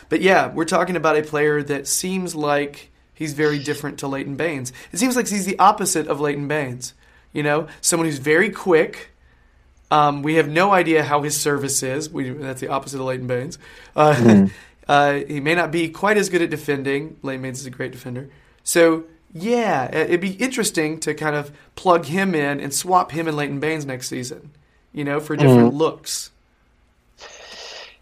[0.08, 4.36] But yeah, we're talking about a player that seems like he's very different to Leighton
[4.36, 4.72] Baines.
[4.92, 6.94] It seems like he's the opposite of Leighton Baines.
[7.32, 9.10] You know, someone who's very quick.
[9.90, 12.08] Um, we have no idea how his service is.
[12.10, 13.58] We, that's the opposite of Leighton Baines.
[13.96, 14.46] Uh,
[14.88, 17.16] uh, he may not be quite as good at defending.
[17.22, 18.30] Leighton Baines is a great defender.
[18.62, 23.36] So yeah, it'd be interesting to kind of plug him in and swap him and
[23.36, 24.52] Leighton Baines next season.
[24.92, 26.30] You know, for different looks.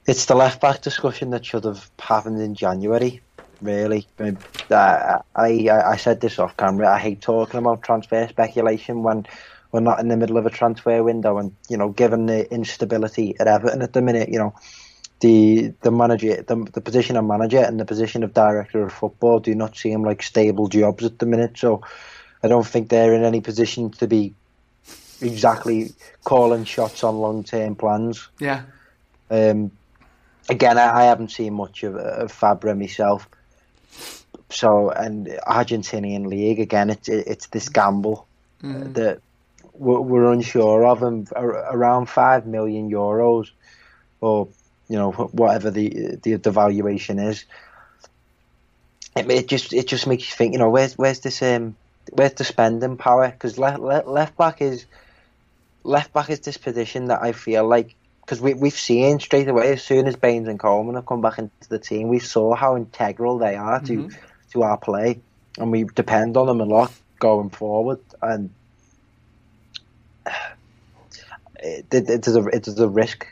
[0.06, 3.20] It's the left back discussion that should have happened in January.
[3.60, 4.38] Really, I, mean,
[4.70, 6.94] uh, I I said this off camera.
[6.94, 9.26] I hate talking about transfer speculation when
[9.72, 13.34] we're not in the middle of a transfer window, and you know, given the instability
[13.40, 14.54] at Everton at the minute, you know,
[15.20, 19.40] the the manager, the, the position of manager and the position of director of football
[19.40, 21.56] do not seem like stable jobs at the minute.
[21.56, 21.82] So,
[22.42, 24.34] I don't think they're in any position to be
[25.20, 25.92] exactly
[26.24, 28.28] calling shots on long term plans.
[28.38, 28.62] Yeah.
[29.30, 29.72] Um,
[30.48, 33.28] again, I, I haven't seen much of, of Fabra myself.
[34.50, 38.28] So, and Argentinian league again, it's it's this gamble
[38.62, 39.20] uh, that
[39.72, 43.50] we're, we're unsure of, and around five million euros,
[44.20, 44.48] or
[44.88, 47.44] you know whatever the the, the valuation is.
[49.16, 51.76] It, it just it just makes you think, you know, where's where's this um
[52.12, 53.30] where's the spending power?
[53.30, 54.86] Because left, left left back is
[55.82, 59.72] left back is this position that I feel like because we we've seen straight away
[59.72, 62.76] as soon as Baines and Coleman have come back into the team, we saw how
[62.76, 64.10] integral they are to
[64.52, 65.20] to our play,
[65.58, 68.00] and we depend on them a lot going forward.
[68.20, 68.50] And
[71.56, 73.26] it, it, it is a it is a risk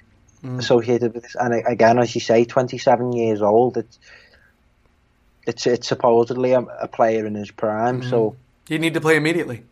[0.45, 1.35] associated with this.
[1.35, 3.77] And again, as you say, twenty seven years old.
[3.77, 3.99] It's
[5.47, 8.03] it's it's supposedly a, a player in his prime.
[8.03, 8.37] So
[8.69, 9.63] He'd need to play immediately.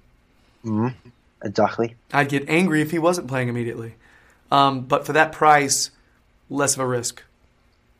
[1.42, 1.96] exactly.
[2.12, 3.94] I'd get angry if he wasn't playing immediately.
[4.50, 5.90] Um, but for that price,
[6.50, 7.22] less of a risk.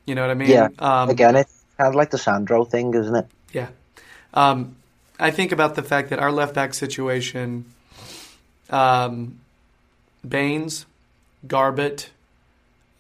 [0.05, 0.51] You know what I mean?
[0.51, 0.69] Yeah.
[0.79, 3.27] Um, again, it's kind of like the Sandro thing, isn't it?
[3.53, 3.69] Yeah.
[4.35, 4.77] Um,
[5.19, 7.65] I think about the fact that our left back situation,
[8.69, 9.39] um,
[10.29, 10.85] Baines,
[11.47, 12.09] Garbutt,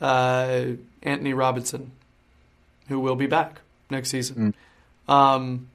[0.03, 0.65] uh,
[1.03, 1.93] Anthony Robinson,
[2.89, 4.55] who will be back next season.
[5.09, 5.69] Um,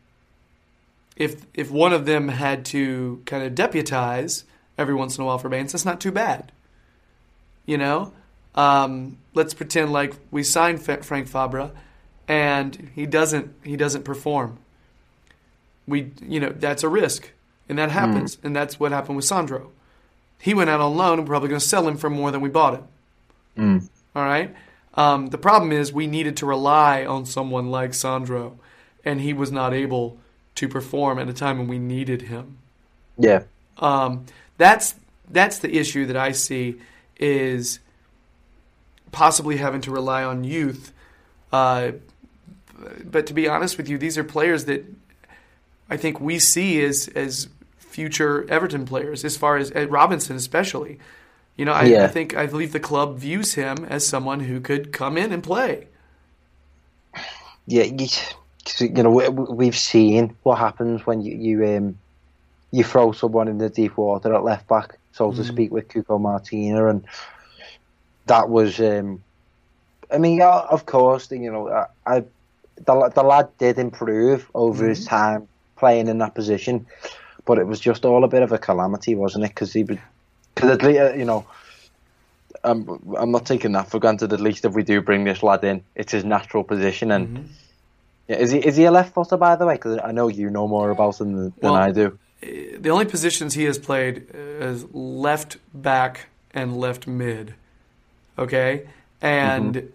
[1.16, 4.44] if if one of them had to kind of deputize
[4.78, 6.52] every once in a while for Baines, that's not too bad.
[7.66, 8.14] You know,
[8.56, 11.72] um, let's pretend like we signed Fa- Frank Fabra,
[12.28, 14.60] and he doesn't he doesn't perform.
[15.88, 17.32] We you know that's a risk,
[17.70, 19.72] and that happens, and that's what happened with Sandro.
[20.40, 22.42] He went out on loan, and we're probably going to sell him for more than
[22.42, 22.76] we bought
[23.56, 23.88] him.
[24.18, 24.56] All right.
[24.96, 28.58] Um, the problem is we needed to rely on someone like Sandro,
[29.06, 30.18] and he was not able
[30.56, 32.58] to perform at a time when we needed him.
[33.16, 33.44] Yeah.
[33.78, 34.26] Um,
[34.58, 34.96] that's
[35.30, 36.78] that's the issue that I see
[37.18, 37.78] is
[39.12, 40.92] possibly having to rely on youth.
[41.54, 41.92] Uh,
[43.04, 44.84] but to be honest with you, these are players that
[45.92, 50.98] I think we see as as future Everton players, as far as Robinson especially.
[51.58, 54.94] You know, I, I think I believe the club views him as someone who could
[54.94, 55.88] come in and play.
[57.66, 58.08] yeah, you,
[59.04, 61.98] know, we, we've seen what happens when you you um
[62.72, 66.20] you throw someone in the deep water at left back, so to speak, with Cuco
[66.22, 67.04] Martina, and
[68.28, 69.24] that was, um
[70.12, 72.24] I mean, yeah, of course, you know, I, I
[72.86, 76.86] the the lad did improve over his time playing in that position,
[77.46, 79.50] but it was just all a bit of a calamity, wasn't it?
[79.50, 79.88] Because he,
[80.58, 81.46] because at least, uh, you know.
[82.64, 84.34] I'm, I'm not taking that for granted.
[84.34, 87.50] At least if we do bring this lad in, it's his natural position, and
[88.28, 89.76] yeah, is he is he a left footer by the way?
[89.76, 92.18] Because I know you know more about him than, than Well, I do.
[92.42, 97.54] the only positions he has played is left back and left mid.
[98.40, 98.90] Okay,
[99.22, 99.94] and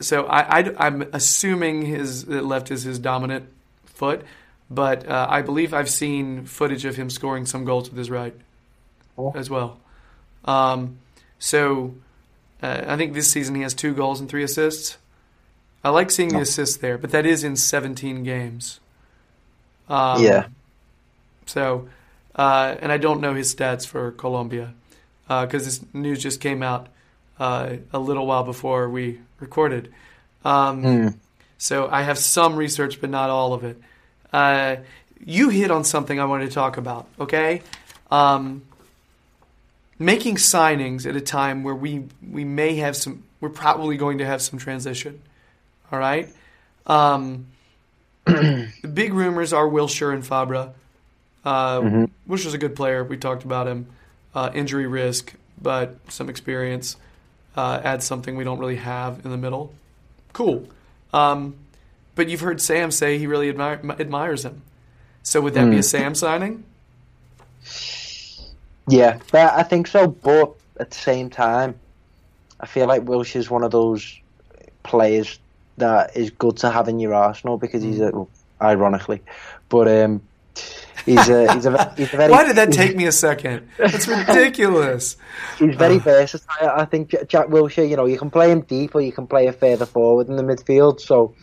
[0.00, 3.48] so I, I am assuming his left is his dominant
[3.86, 4.22] foot,
[4.68, 8.34] but uh, I believe I've seen footage of him scoring some goals with his right
[9.16, 9.32] Oh.
[9.34, 9.78] as well.
[10.44, 10.98] Um,
[11.38, 11.94] so
[12.62, 14.98] uh, I think this season he has two goals and three assists.
[15.82, 18.80] I like seeing the assists there, but that is in 17 games.
[19.88, 20.46] Um, yeah,
[21.46, 21.88] so,
[22.34, 24.72] uh, and I don't know his stats for Colombia
[25.28, 26.88] because this news just came out
[27.38, 29.92] uh, a little while before we recorded.
[30.44, 30.82] Um,
[31.58, 33.78] So I have some research, but not all of it.
[34.32, 34.76] Uh,
[35.24, 37.08] you hit on something I wanted to talk about.
[37.20, 37.62] Okay,
[38.10, 38.62] um,
[39.98, 44.26] making signings at a time where we we may have some, we're probably going to
[44.26, 45.20] have some transition.
[45.92, 46.28] All right.
[46.86, 47.46] Um,
[48.24, 50.72] the big rumors are Wilshere and Fabra.
[51.44, 53.04] Uh, Wilshere's a good player.
[53.04, 53.86] We talked about him.
[54.34, 55.32] Uh, injury risk,
[55.62, 56.96] but some experience
[57.56, 59.72] uh, adds something we don't really have in the middle.
[60.32, 60.66] Cool.
[61.12, 61.54] Um,
[62.16, 64.62] but you've heard Sam say he really admire, admires him.
[65.22, 66.64] So would that be a Sam signing?
[68.88, 70.06] Yeah, but I think so.
[70.08, 71.74] But at the same time,
[72.60, 74.18] I feel like Wilshere's one of those
[74.82, 75.38] players
[75.78, 78.28] that is good to have in your arsenal because he's a, well,
[78.60, 79.22] ironically,
[79.68, 80.20] but um,
[81.04, 83.68] he's a he's a, he's a very Why did that take me a second?
[83.78, 85.16] That's ridiculous.
[85.58, 86.68] He's very versatile.
[86.68, 89.46] I think Jack Wilshere, you know, you can play him deep or you can play
[89.46, 91.00] him further forward in the midfield.
[91.00, 91.34] So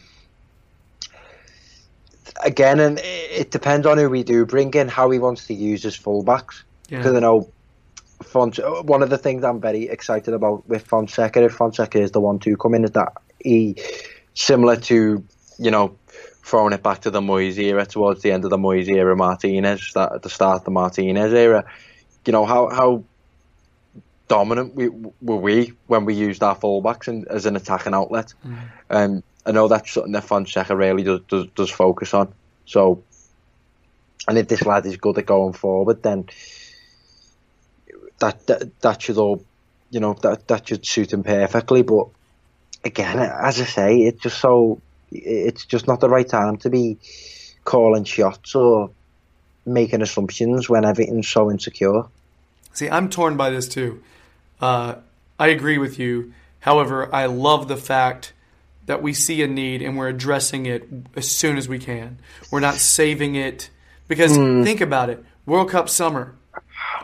[2.43, 5.53] again, and it it depends on who we do bring in, how he wants to
[5.53, 6.63] use his fullbacks.
[6.91, 6.97] Yeah.
[6.97, 7.49] Because I know
[8.21, 12.19] Fonse- one of the things I'm very excited about with Fonseca, if Fonseca is the
[12.19, 13.77] one to come in, is that he,
[14.33, 15.23] similar to,
[15.57, 15.95] you know,
[16.43, 19.93] throwing it back to the Moyes era, towards the end of the Moyes era, Martinez,
[19.93, 21.63] that at the start of the Martinez era,
[22.25, 23.03] you know, how, how
[24.27, 28.33] dominant we, were we when we used our fullbacks in, as an attacking outlet.
[28.89, 32.33] Um, I know that's something that Fonseca really does, does, does focus on.
[32.65, 33.03] So,
[34.27, 36.27] and if this lad is good at going forward, then
[38.21, 39.43] that that, that should all,
[39.89, 41.81] you know, that that should suit him perfectly.
[41.81, 42.07] But
[42.83, 46.97] again, as I say, it's just so it's just not the right time to be
[47.65, 48.91] calling shots or
[49.65, 52.03] making assumptions when everything's so insecure.
[52.73, 54.01] See, I'm torn by this too.
[54.61, 54.95] Uh,
[55.37, 56.33] I agree with you.
[56.61, 58.33] However, I love the fact
[58.85, 62.19] that we see a need and we're addressing it as soon as we can.
[62.49, 63.69] We're not saving it
[64.07, 65.23] because think about it.
[65.45, 66.35] World Cup summer.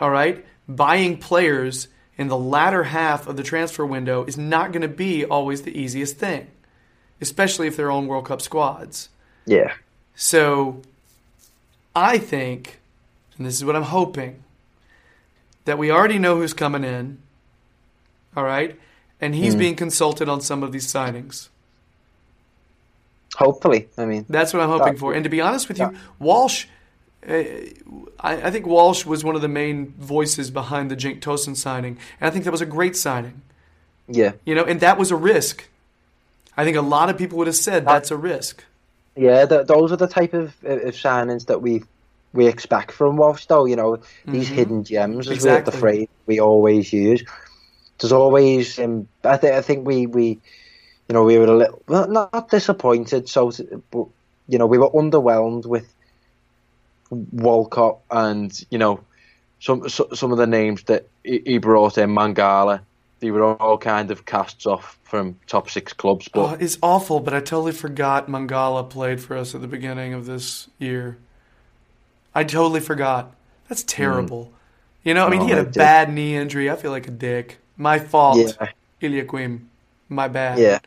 [0.00, 0.44] All right?
[0.68, 1.88] Buying players
[2.18, 5.76] in the latter half of the transfer window is not going to be always the
[5.76, 6.48] easiest thing,
[7.20, 9.08] especially if they're on World Cup squads.
[9.46, 9.74] Yeah.
[10.14, 10.82] So
[11.94, 12.80] I think,
[13.36, 14.42] and this is what I'm hoping,
[15.64, 17.18] that we already know who's coming in.
[18.36, 18.78] All right?
[19.20, 19.58] And he's hmm.
[19.60, 21.48] being consulted on some of these signings.
[23.36, 25.12] Hopefully, I mean, That's what I'm hoping That- for.
[25.12, 26.66] And to be honest with you, Walsh,
[27.26, 27.72] I,
[28.20, 31.98] I think Walsh was one of the main voices behind the Cenk Tosun signing.
[32.20, 33.42] And I think that was a great signing.
[34.08, 35.68] yeah, You know, and that was a risk.
[36.56, 38.64] I think a lot of people would have said that's a risk.
[39.16, 39.46] yeah.
[39.46, 41.82] Th- those are the type of, of signings that we
[42.32, 43.64] we expect from Walsh, though.
[43.64, 47.24] You know, these hidden gems, as we the phrase we always use.
[47.98, 50.38] There's always, um, I think, I think we we,
[51.08, 53.50] you know, we were a little well, not disappointed, so,
[53.90, 54.06] but
[54.48, 55.92] you know, we were underwhelmed with
[57.10, 59.00] Walcott and you know
[59.60, 62.80] some so, some of the names that he he brought in, Mangala.
[63.20, 67.18] They were all kind of casts off from top six clubs, but Oh, it's awful,
[67.18, 71.18] but I totally forgot Mangala played for us at the beginning of this year.
[72.32, 73.34] I totally forgot.
[73.68, 73.88] That's hmm.
[73.88, 74.52] terrible.
[75.02, 76.70] You know, I mean, he Oh, had a bad knee injury.
[76.70, 77.58] I feel like a dick.
[77.76, 78.38] My fault.
[78.38, 78.68] Yeah.
[79.02, 79.66] Eliaquim.
[80.08, 80.58] My bad.
[80.58, 80.78] yeah,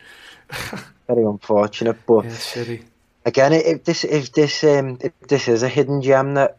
[1.07, 1.97] very unfortunate.
[2.05, 2.83] But Yeah, shitty.
[3.25, 6.57] Again, if this if this um if this is a hidden gem that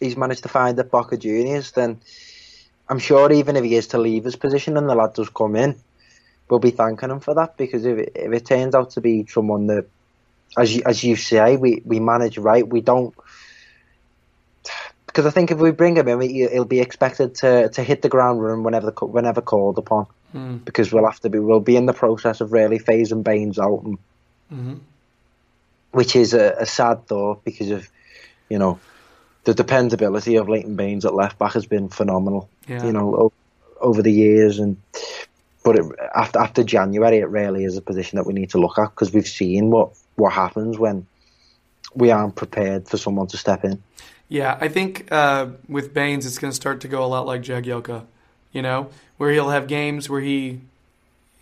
[0.00, 2.00] he's managed to find at Boca Juniors, then
[2.88, 5.56] I'm sure even if he is to leave his position and the lad does come
[5.56, 5.76] in,
[6.48, 9.26] we'll be thanking him for that because if it, if it turns out to be
[9.26, 9.86] someone that,
[10.56, 13.14] as you, as you say, we, we manage right, we don't.
[15.06, 18.08] Because I think if we bring him in, he'll be expected to, to hit the
[18.08, 20.06] ground running whenever the, whenever called upon.
[20.58, 23.82] Because we'll have to be we'll be in the process of really phasing Baines out,
[23.84, 23.98] and,
[25.92, 27.88] which is a, a sad thought because of
[28.48, 28.80] you know
[29.44, 32.48] the dependability of Leighton Baines at left back has been phenomenal.
[32.68, 32.84] Yeah.
[32.84, 33.32] You know o-
[33.80, 34.76] over the years, and
[35.64, 38.78] but it, after after January, it really is a position that we need to look
[38.78, 41.06] at because we've seen what what happens when
[41.94, 43.82] we aren't prepared for someone to step in.
[44.28, 47.42] Yeah, I think uh, with Baines, it's going to start to go a lot like
[47.42, 48.06] Jagielka,
[48.50, 48.88] you know,
[49.18, 50.60] where he'll have games where he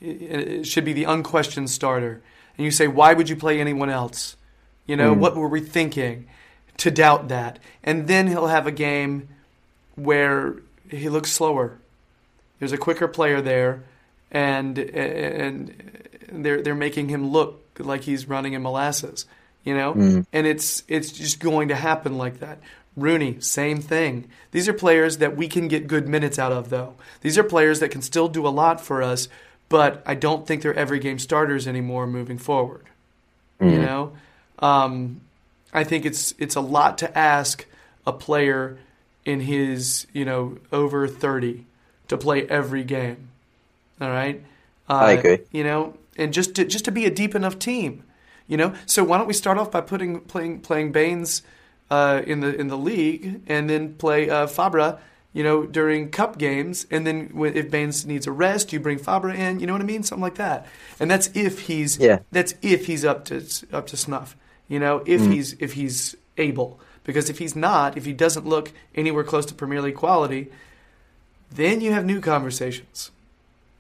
[0.01, 2.21] should be the unquestioned starter.
[2.57, 4.37] And you say, why would you play anyone else?
[4.91, 5.19] You know, mm.
[5.19, 6.27] what were we thinking
[6.79, 7.61] to doubt that?
[7.85, 9.29] And then he'll have a game
[9.95, 10.57] where
[10.91, 11.79] he looks slower.
[12.59, 13.85] There's a quicker player there,
[14.33, 19.27] and and they're they're making him look like he's running in molasses,
[19.63, 19.95] you know.
[19.95, 20.27] Mm.
[20.33, 22.59] And it's it's just going to happen like that.
[22.97, 24.29] Rooney, same thing.
[24.51, 26.97] These are players that we can get good minutes out of, though.
[27.21, 29.29] These are players that can still do a lot for us,
[29.69, 32.87] but I don't think they're every game starters anymore moving forward.
[33.61, 33.71] Mm.
[33.71, 34.13] You know,
[34.61, 35.21] um,
[35.73, 37.67] I think it's it's a lot to ask
[38.07, 38.79] a player
[39.25, 41.67] in his you know over thirty
[42.09, 43.29] to play every game.
[44.01, 44.43] All right,
[44.89, 45.39] uh, I agree.
[45.53, 48.05] You know, and just to, just to be a deep enough team.
[48.49, 51.43] You know, so why don't we start off by putting playing playing Baines
[51.91, 54.99] uh, in the in the league, and then play uh, Fabra
[55.33, 59.35] you know, during cup games, and then if Baines needs a rest, you bring Fabra
[59.35, 59.61] in.
[59.61, 60.03] You know what I mean?
[60.03, 60.67] Something like that.
[60.99, 62.21] And that's if he's Yeah.
[62.33, 63.43] that's if he's up to
[63.73, 64.37] up to snuff.
[64.71, 66.81] You know, if he's if he's able.
[67.03, 70.51] Because if he's not, if he doesn't look anywhere close to Premier League quality,
[71.51, 73.11] then you have new conversations.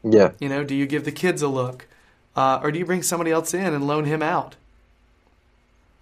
[0.02, 0.32] Yeah.
[0.40, 1.86] You know, do you give the kids a look,
[2.34, 4.56] uh, or do you bring somebody else in and loan him out?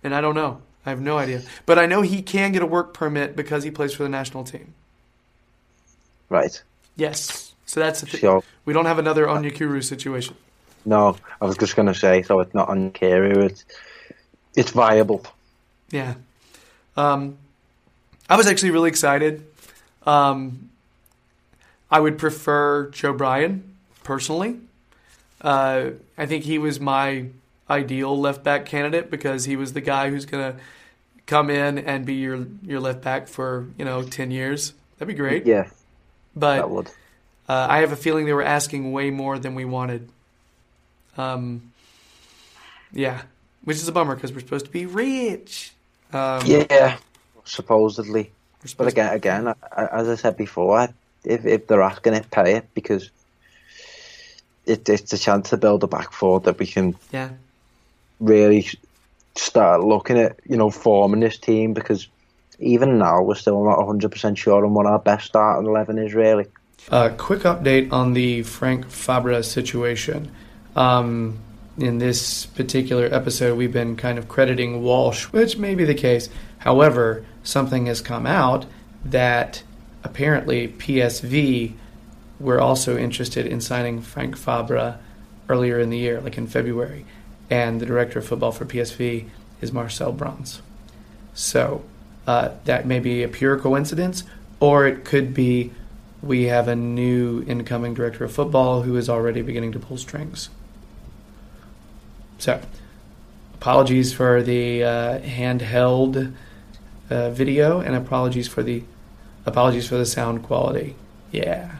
[0.02, 0.62] And I don't know.
[0.86, 1.42] I have no idea.
[1.66, 4.44] But I know he can get a work permit because he plays for the national
[4.44, 4.72] team.
[6.30, 6.62] Right.
[6.96, 7.52] Yes.
[7.66, 8.20] So that's the thing.
[8.20, 10.34] So We don't have another Onyekuru situation.
[10.86, 12.22] no, I was just gonna say.
[12.22, 13.40] So it's not on Kuru.
[13.44, 13.64] It's
[14.58, 15.24] it's viable.
[15.90, 16.14] Yeah.
[16.96, 17.38] Um,
[18.28, 19.46] I was actually really excited.
[20.04, 20.70] Um,
[21.90, 24.56] I would prefer Joe Bryan personally.
[25.40, 27.26] Uh, I think he was my
[27.70, 30.60] ideal left back candidate because he was the guy who's going to
[31.26, 34.72] come in and be your your left back for you know ten years.
[34.98, 35.46] That'd be great.
[35.46, 35.68] Yeah,
[36.34, 36.64] but
[37.48, 40.08] uh, I have a feeling they were asking way more than we wanted.
[41.16, 41.72] Um,
[42.92, 43.22] yeah,
[43.64, 45.72] which is a bummer because we're supposed to be rich.
[46.12, 46.96] Um, Yeah,
[47.44, 48.32] supposedly.
[48.76, 50.88] But again, again, I- I- as I said before,
[51.24, 53.10] if if they're asking it, pay it because
[54.66, 57.30] it, it's a chance to build a back four that we can yeah,
[58.20, 58.68] really
[59.36, 62.08] start looking at, you know, forming this team because
[62.58, 66.46] even now we're still not 100% sure on what our best starting 11 is really.
[66.90, 70.30] A quick update on the Frank Fabra situation.
[70.74, 71.38] Um,
[71.78, 76.28] in this particular episode, we've been kind of crediting Walsh, which may be the case.
[76.58, 78.66] However, something has come out
[79.04, 79.62] that
[80.02, 81.74] apparently PSV
[82.40, 84.98] were also interested in signing Frank Fabra
[85.48, 87.04] earlier in the year, like in February.
[87.50, 89.28] And the director of football for PSV
[89.60, 90.62] is Marcel Brands.
[91.34, 91.84] So
[92.26, 94.24] uh, that may be a pure coincidence,
[94.60, 95.72] or it could be
[96.20, 100.50] we have a new incoming director of football who is already beginning to pull strings.
[102.38, 102.60] So,
[103.54, 106.34] apologies for the uh, handheld
[107.10, 108.84] uh, video, and apologies for the
[109.44, 110.94] apologies for the sound quality.
[111.32, 111.76] Yeah.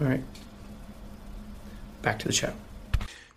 [0.00, 0.22] All right.
[2.02, 2.52] Back to the show.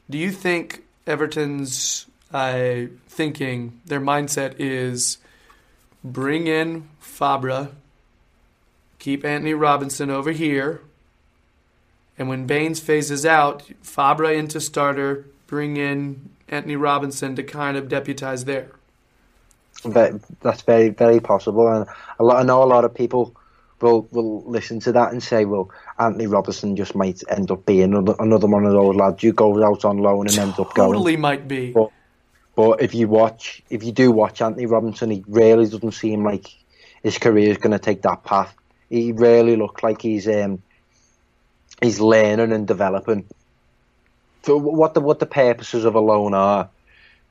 [0.10, 5.20] Do you think Everton's uh, thinking, their mindset is
[6.04, 7.72] bring in Fabra,
[9.00, 10.82] keep Anthony Robinson over here,
[12.18, 17.90] and when Baines phases out, Fabra into starter, bring in Anthony Robinson to kind of
[17.90, 18.72] deputize there?
[19.84, 21.68] Ve- That's very, very possible.
[21.68, 21.86] And
[22.20, 23.36] a lot, I know a lot of people
[23.82, 25.70] will will listen to that and say, well,
[26.00, 29.62] Anthony Robinson just might end up being another, another one of those lads who goes
[29.62, 30.94] out on loan and ends up going.
[30.94, 31.72] Totally might be.
[31.72, 31.92] But,
[32.56, 36.48] but if you watch, if you do watch Anthony Robinson, he really doesn't seem like
[37.04, 38.54] his career is going to take that path.
[38.90, 40.62] He really looks like he's um,
[41.82, 43.26] he's learning and developing.
[44.46, 46.70] So what the what the purposes of a loan are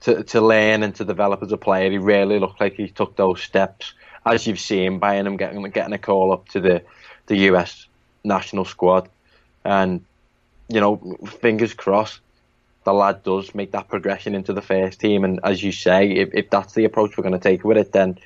[0.00, 3.16] to to learn and to develop as a player, he really looked like he took
[3.16, 3.94] those steps,
[4.26, 6.82] as you've seen by him getting getting a call up to the
[7.26, 7.86] the US
[8.24, 9.08] national squad,
[9.64, 10.04] and
[10.68, 10.96] you know,
[11.40, 12.20] fingers crossed
[12.84, 15.24] the lad does make that progression into the first team.
[15.24, 17.92] And as you say, if, if that's the approach we're going to take with it,
[17.92, 18.18] then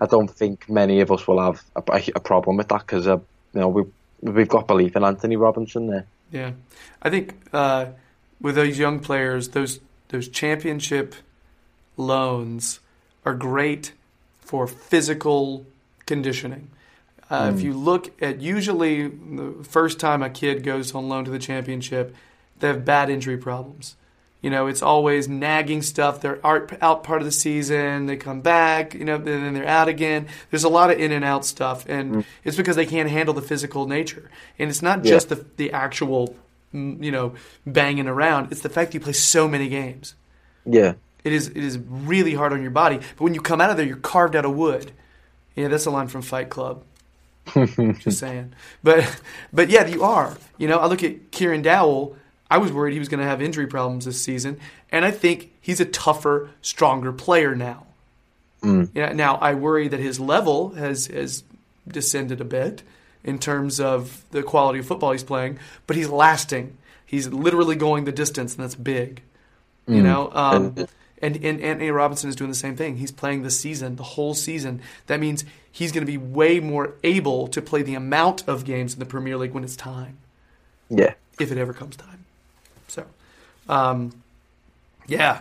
[0.00, 3.16] I don't think many of us will have a, a problem with that because uh,
[3.54, 3.84] you know we
[4.20, 6.06] we've got belief in Anthony Robinson there.
[6.32, 6.52] Yeah,
[7.02, 7.86] I think uh,
[8.40, 11.14] with those young players, those those championship
[11.96, 12.80] loans
[13.24, 13.92] are great
[14.40, 15.66] for physical
[16.06, 16.70] conditioning.
[17.30, 21.30] Uh, If you look at usually the first time a kid goes on loan to
[21.30, 22.14] the championship,
[22.60, 23.96] they have bad injury problems.
[24.40, 26.20] You know, it's always nagging stuff.
[26.20, 28.06] They're out out part of the season.
[28.06, 30.28] They come back, you know, and then they're out again.
[30.50, 33.42] There's a lot of in and out stuff, and it's because they can't handle the
[33.42, 34.30] physical nature.
[34.58, 35.10] And it's not Yeah.
[35.10, 36.34] just the the actual, mm,
[36.72, 37.34] you know,
[37.66, 38.52] banging around.
[38.52, 40.14] It's the fact that you play so many games.
[40.66, 40.94] Yeah,
[41.24, 42.98] It is it is really hard on your body.
[42.98, 44.92] But when you come out of there, you're carved out of wood.
[45.56, 46.84] Yeah, that's a line from Fight Club.
[47.54, 48.52] Just saying.
[48.82, 49.20] But
[49.52, 50.36] but yeah, you are.
[50.58, 52.16] You know, I look at Kieran Dowell.
[52.50, 54.58] I was worried he was going to have injury problems this season,
[54.90, 57.86] and I think he's a tougher, stronger player now.
[58.62, 58.90] Mm.
[58.94, 59.12] Yeah.
[59.12, 61.44] Now I worry that his level has has
[61.86, 62.82] descended a bit
[63.24, 66.76] in terms of the quality of football he's playing, but he's lasting.
[67.04, 69.22] He's literally going the distance, and that's big.
[69.86, 70.88] You know, um, And-
[71.20, 72.98] and, and Anthony Robinson is doing the same thing.
[72.98, 74.80] He's playing the season, the whole season.
[75.06, 78.92] That means he's going to be way more able to play the amount of games
[78.92, 80.18] in the Premier League when it's time,
[80.88, 81.14] yeah.
[81.40, 82.24] if it ever comes time.
[82.86, 83.06] So,
[83.68, 84.22] um,
[85.06, 85.40] yeah.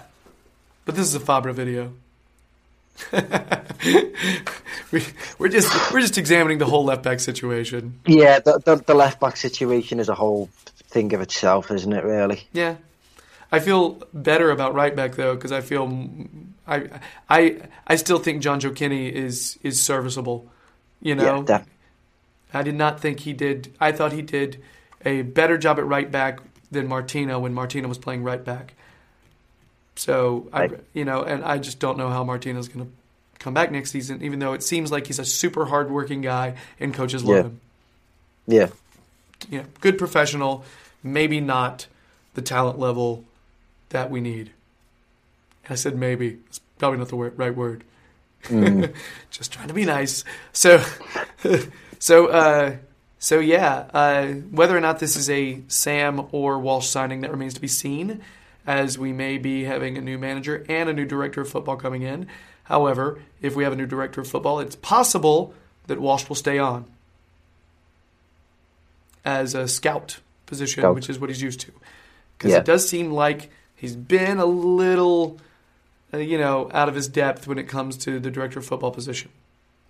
[0.86, 1.94] But this is a Fabra video.
[4.92, 5.04] We,
[5.40, 8.00] we're just we're just examining the whole left back situation.
[8.06, 10.50] Yeah, the, the, the left back situation is a whole
[10.90, 12.04] thing of itself, isn't it?
[12.04, 12.44] Really.
[12.54, 12.76] Yeah,
[13.52, 16.28] I feel better about right back though because I feel
[16.68, 16.90] I
[17.30, 20.50] I I still think Jonjoe Kenny is is serviceable.
[21.02, 21.64] You know, Yeah,
[22.54, 23.74] I did not think he did.
[23.80, 24.62] I thought he did
[25.06, 26.40] a better job at right back
[26.72, 28.74] than Martino when Martino was playing right back.
[29.98, 32.92] So I, you know, and I just don't know how Martina's going to
[33.40, 34.22] come back next season.
[34.24, 37.44] Even though it seems like he's a super hardworking guy and coaches love Yeah.
[37.44, 37.62] him.
[38.48, 38.68] yeah.
[39.50, 40.64] You know, good professional,
[41.04, 41.88] maybe not
[42.36, 43.24] the talent level
[43.90, 44.52] that we need.
[45.70, 46.38] I said maybe.
[46.48, 47.84] It's probably not the wor- right word.
[49.30, 50.24] Just trying to be nice.
[50.54, 50.84] So,
[52.00, 52.76] so, uh,
[53.20, 53.88] so yeah.
[53.94, 57.68] Uh, whether or not this is a Sam or Walsh signing that remains to be
[57.68, 58.22] seen,
[58.68, 62.02] as we may be having a new manager and a new director of football coming
[62.04, 62.28] in.
[62.66, 65.54] However, if we have a new director of football, it's possible
[65.88, 66.86] that Walsh will stay on
[69.24, 70.96] as a scout position, Scout.
[70.96, 71.72] which is what he's used to.
[72.38, 72.60] Because Yeah.
[72.60, 75.38] it does seem like he's been a little,
[76.14, 78.92] uh, you know, out of his depth when it comes to the director of football
[78.92, 79.30] position.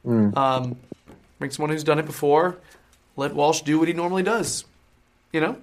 [0.05, 0.77] Um,
[1.39, 2.57] bring someone who's done it before.
[3.17, 4.63] Let Walsh do what he normally does.
[5.33, 5.57] You know.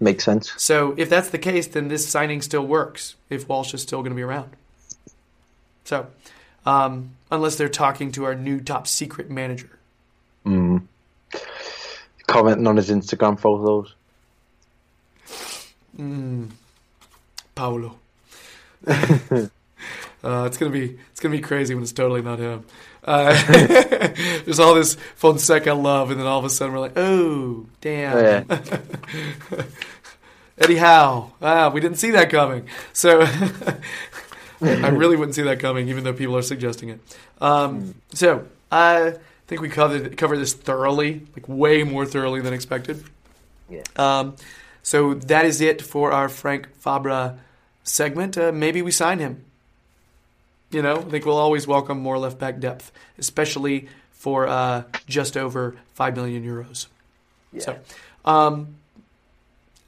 [0.00, 0.52] Makes sense.
[0.56, 3.14] So if that's the case, then this signing still works.
[3.28, 4.50] If Walsh is still going to be around.
[5.84, 6.06] So,
[6.64, 9.78] um, unless they're talking to our new top secret manager.
[10.44, 10.82] Mm.
[12.26, 13.94] Commenting on his Instagram photos.
[17.54, 17.98] Paulo.
[18.86, 19.48] uh,
[20.22, 22.64] it's gonna be it's gonna be crazy when it's totally not him.
[23.06, 23.32] Uh,
[24.44, 28.16] there's all this Fonseca love, and then all of a sudden we're like, oh damn,
[28.16, 29.62] Oh, yeah.
[30.58, 31.32] Eddie Howe.
[31.40, 32.66] Ah, we didn't see that coming.
[32.92, 33.20] So
[34.60, 37.00] I really wouldn't see that coming, even though people are suggesting it.
[37.40, 39.14] Um, so I
[39.46, 43.04] think we covered covered this thoroughly, like way more thoroughly than expected.
[43.68, 43.82] Yeah.
[43.96, 44.36] Um,
[44.82, 47.38] so that is it for our Frank Fabra
[47.84, 48.38] segment.
[48.38, 49.44] Uh, maybe we sign him.
[50.70, 55.36] You know, I think we'll always welcome more left back depth, especially for uh, just
[55.36, 56.86] over five million euros.
[57.58, 57.78] So,
[58.24, 58.76] um,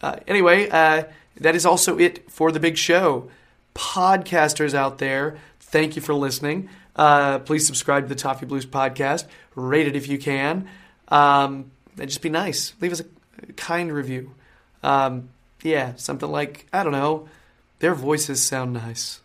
[0.00, 1.04] uh, anyway, uh,
[1.40, 3.30] that is also it for the big show.
[3.74, 6.68] Podcasters out there, thank you for listening.
[6.96, 9.26] Uh, please subscribe to the Toffee Blues podcast.
[9.54, 10.68] Rate it if you can.
[11.08, 12.74] Um, and just be nice.
[12.80, 13.04] Leave us a,
[13.48, 14.34] a kind review.
[14.82, 15.30] Um,
[15.62, 17.28] yeah, something like I don't know.
[17.78, 19.20] Their voices sound nice.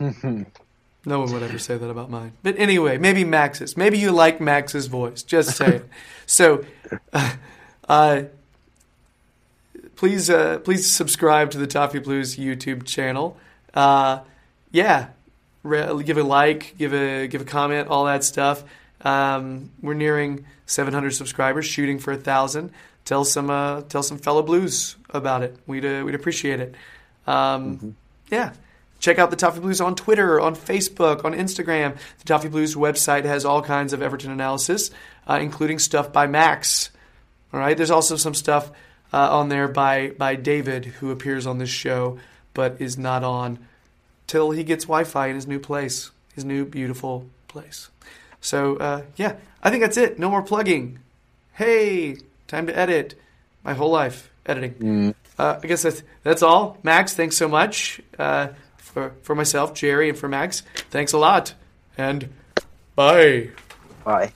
[0.00, 2.32] no one would ever say that about mine.
[2.42, 3.76] But anyway, maybe Max's.
[3.76, 5.22] Maybe you like Max's voice.
[5.22, 5.88] Just say it.
[6.26, 6.64] So,
[7.12, 7.34] uh,
[7.86, 8.22] uh,
[9.94, 13.36] please, uh, please subscribe to the Toffee Blues YouTube channel.
[13.74, 14.20] Uh,
[14.72, 15.08] yeah,
[15.62, 18.64] Re- give a like, give a give a comment, all that stuff.
[19.02, 22.70] Um, we're nearing 700 subscribers, shooting for a thousand.
[23.04, 25.56] Tell some uh, tell some fellow blues about it.
[25.66, 26.74] We'd uh, we'd appreciate it.
[27.26, 27.96] Um,
[28.30, 28.54] Yeah.
[29.04, 31.94] Check out the Toffee Blues on Twitter, on Facebook, on Instagram.
[32.20, 34.90] The Toffee Blues website has all kinds of Everton analysis,
[35.28, 36.88] uh, including stuff by Max.
[37.52, 37.76] All right.
[37.76, 38.70] There's also some stuff
[39.12, 42.18] uh, on there by by David, who appears on this show,
[42.54, 43.58] but is not on
[44.26, 47.90] till he gets Wi-Fi in his new place, his new beautiful place.
[48.40, 50.18] So uh, yeah, I think that's it.
[50.18, 50.98] No more plugging.
[51.52, 52.16] Hey,
[52.48, 53.16] time to edit.
[53.64, 55.14] My whole life editing.
[55.38, 56.78] Uh, I guess that's that's all.
[56.82, 58.48] Max, thanks so much uh,
[58.94, 61.54] for, for myself, Jerry, and for Max, thanks a lot.
[61.98, 62.30] And
[62.94, 63.50] bye.
[64.04, 64.32] Bye.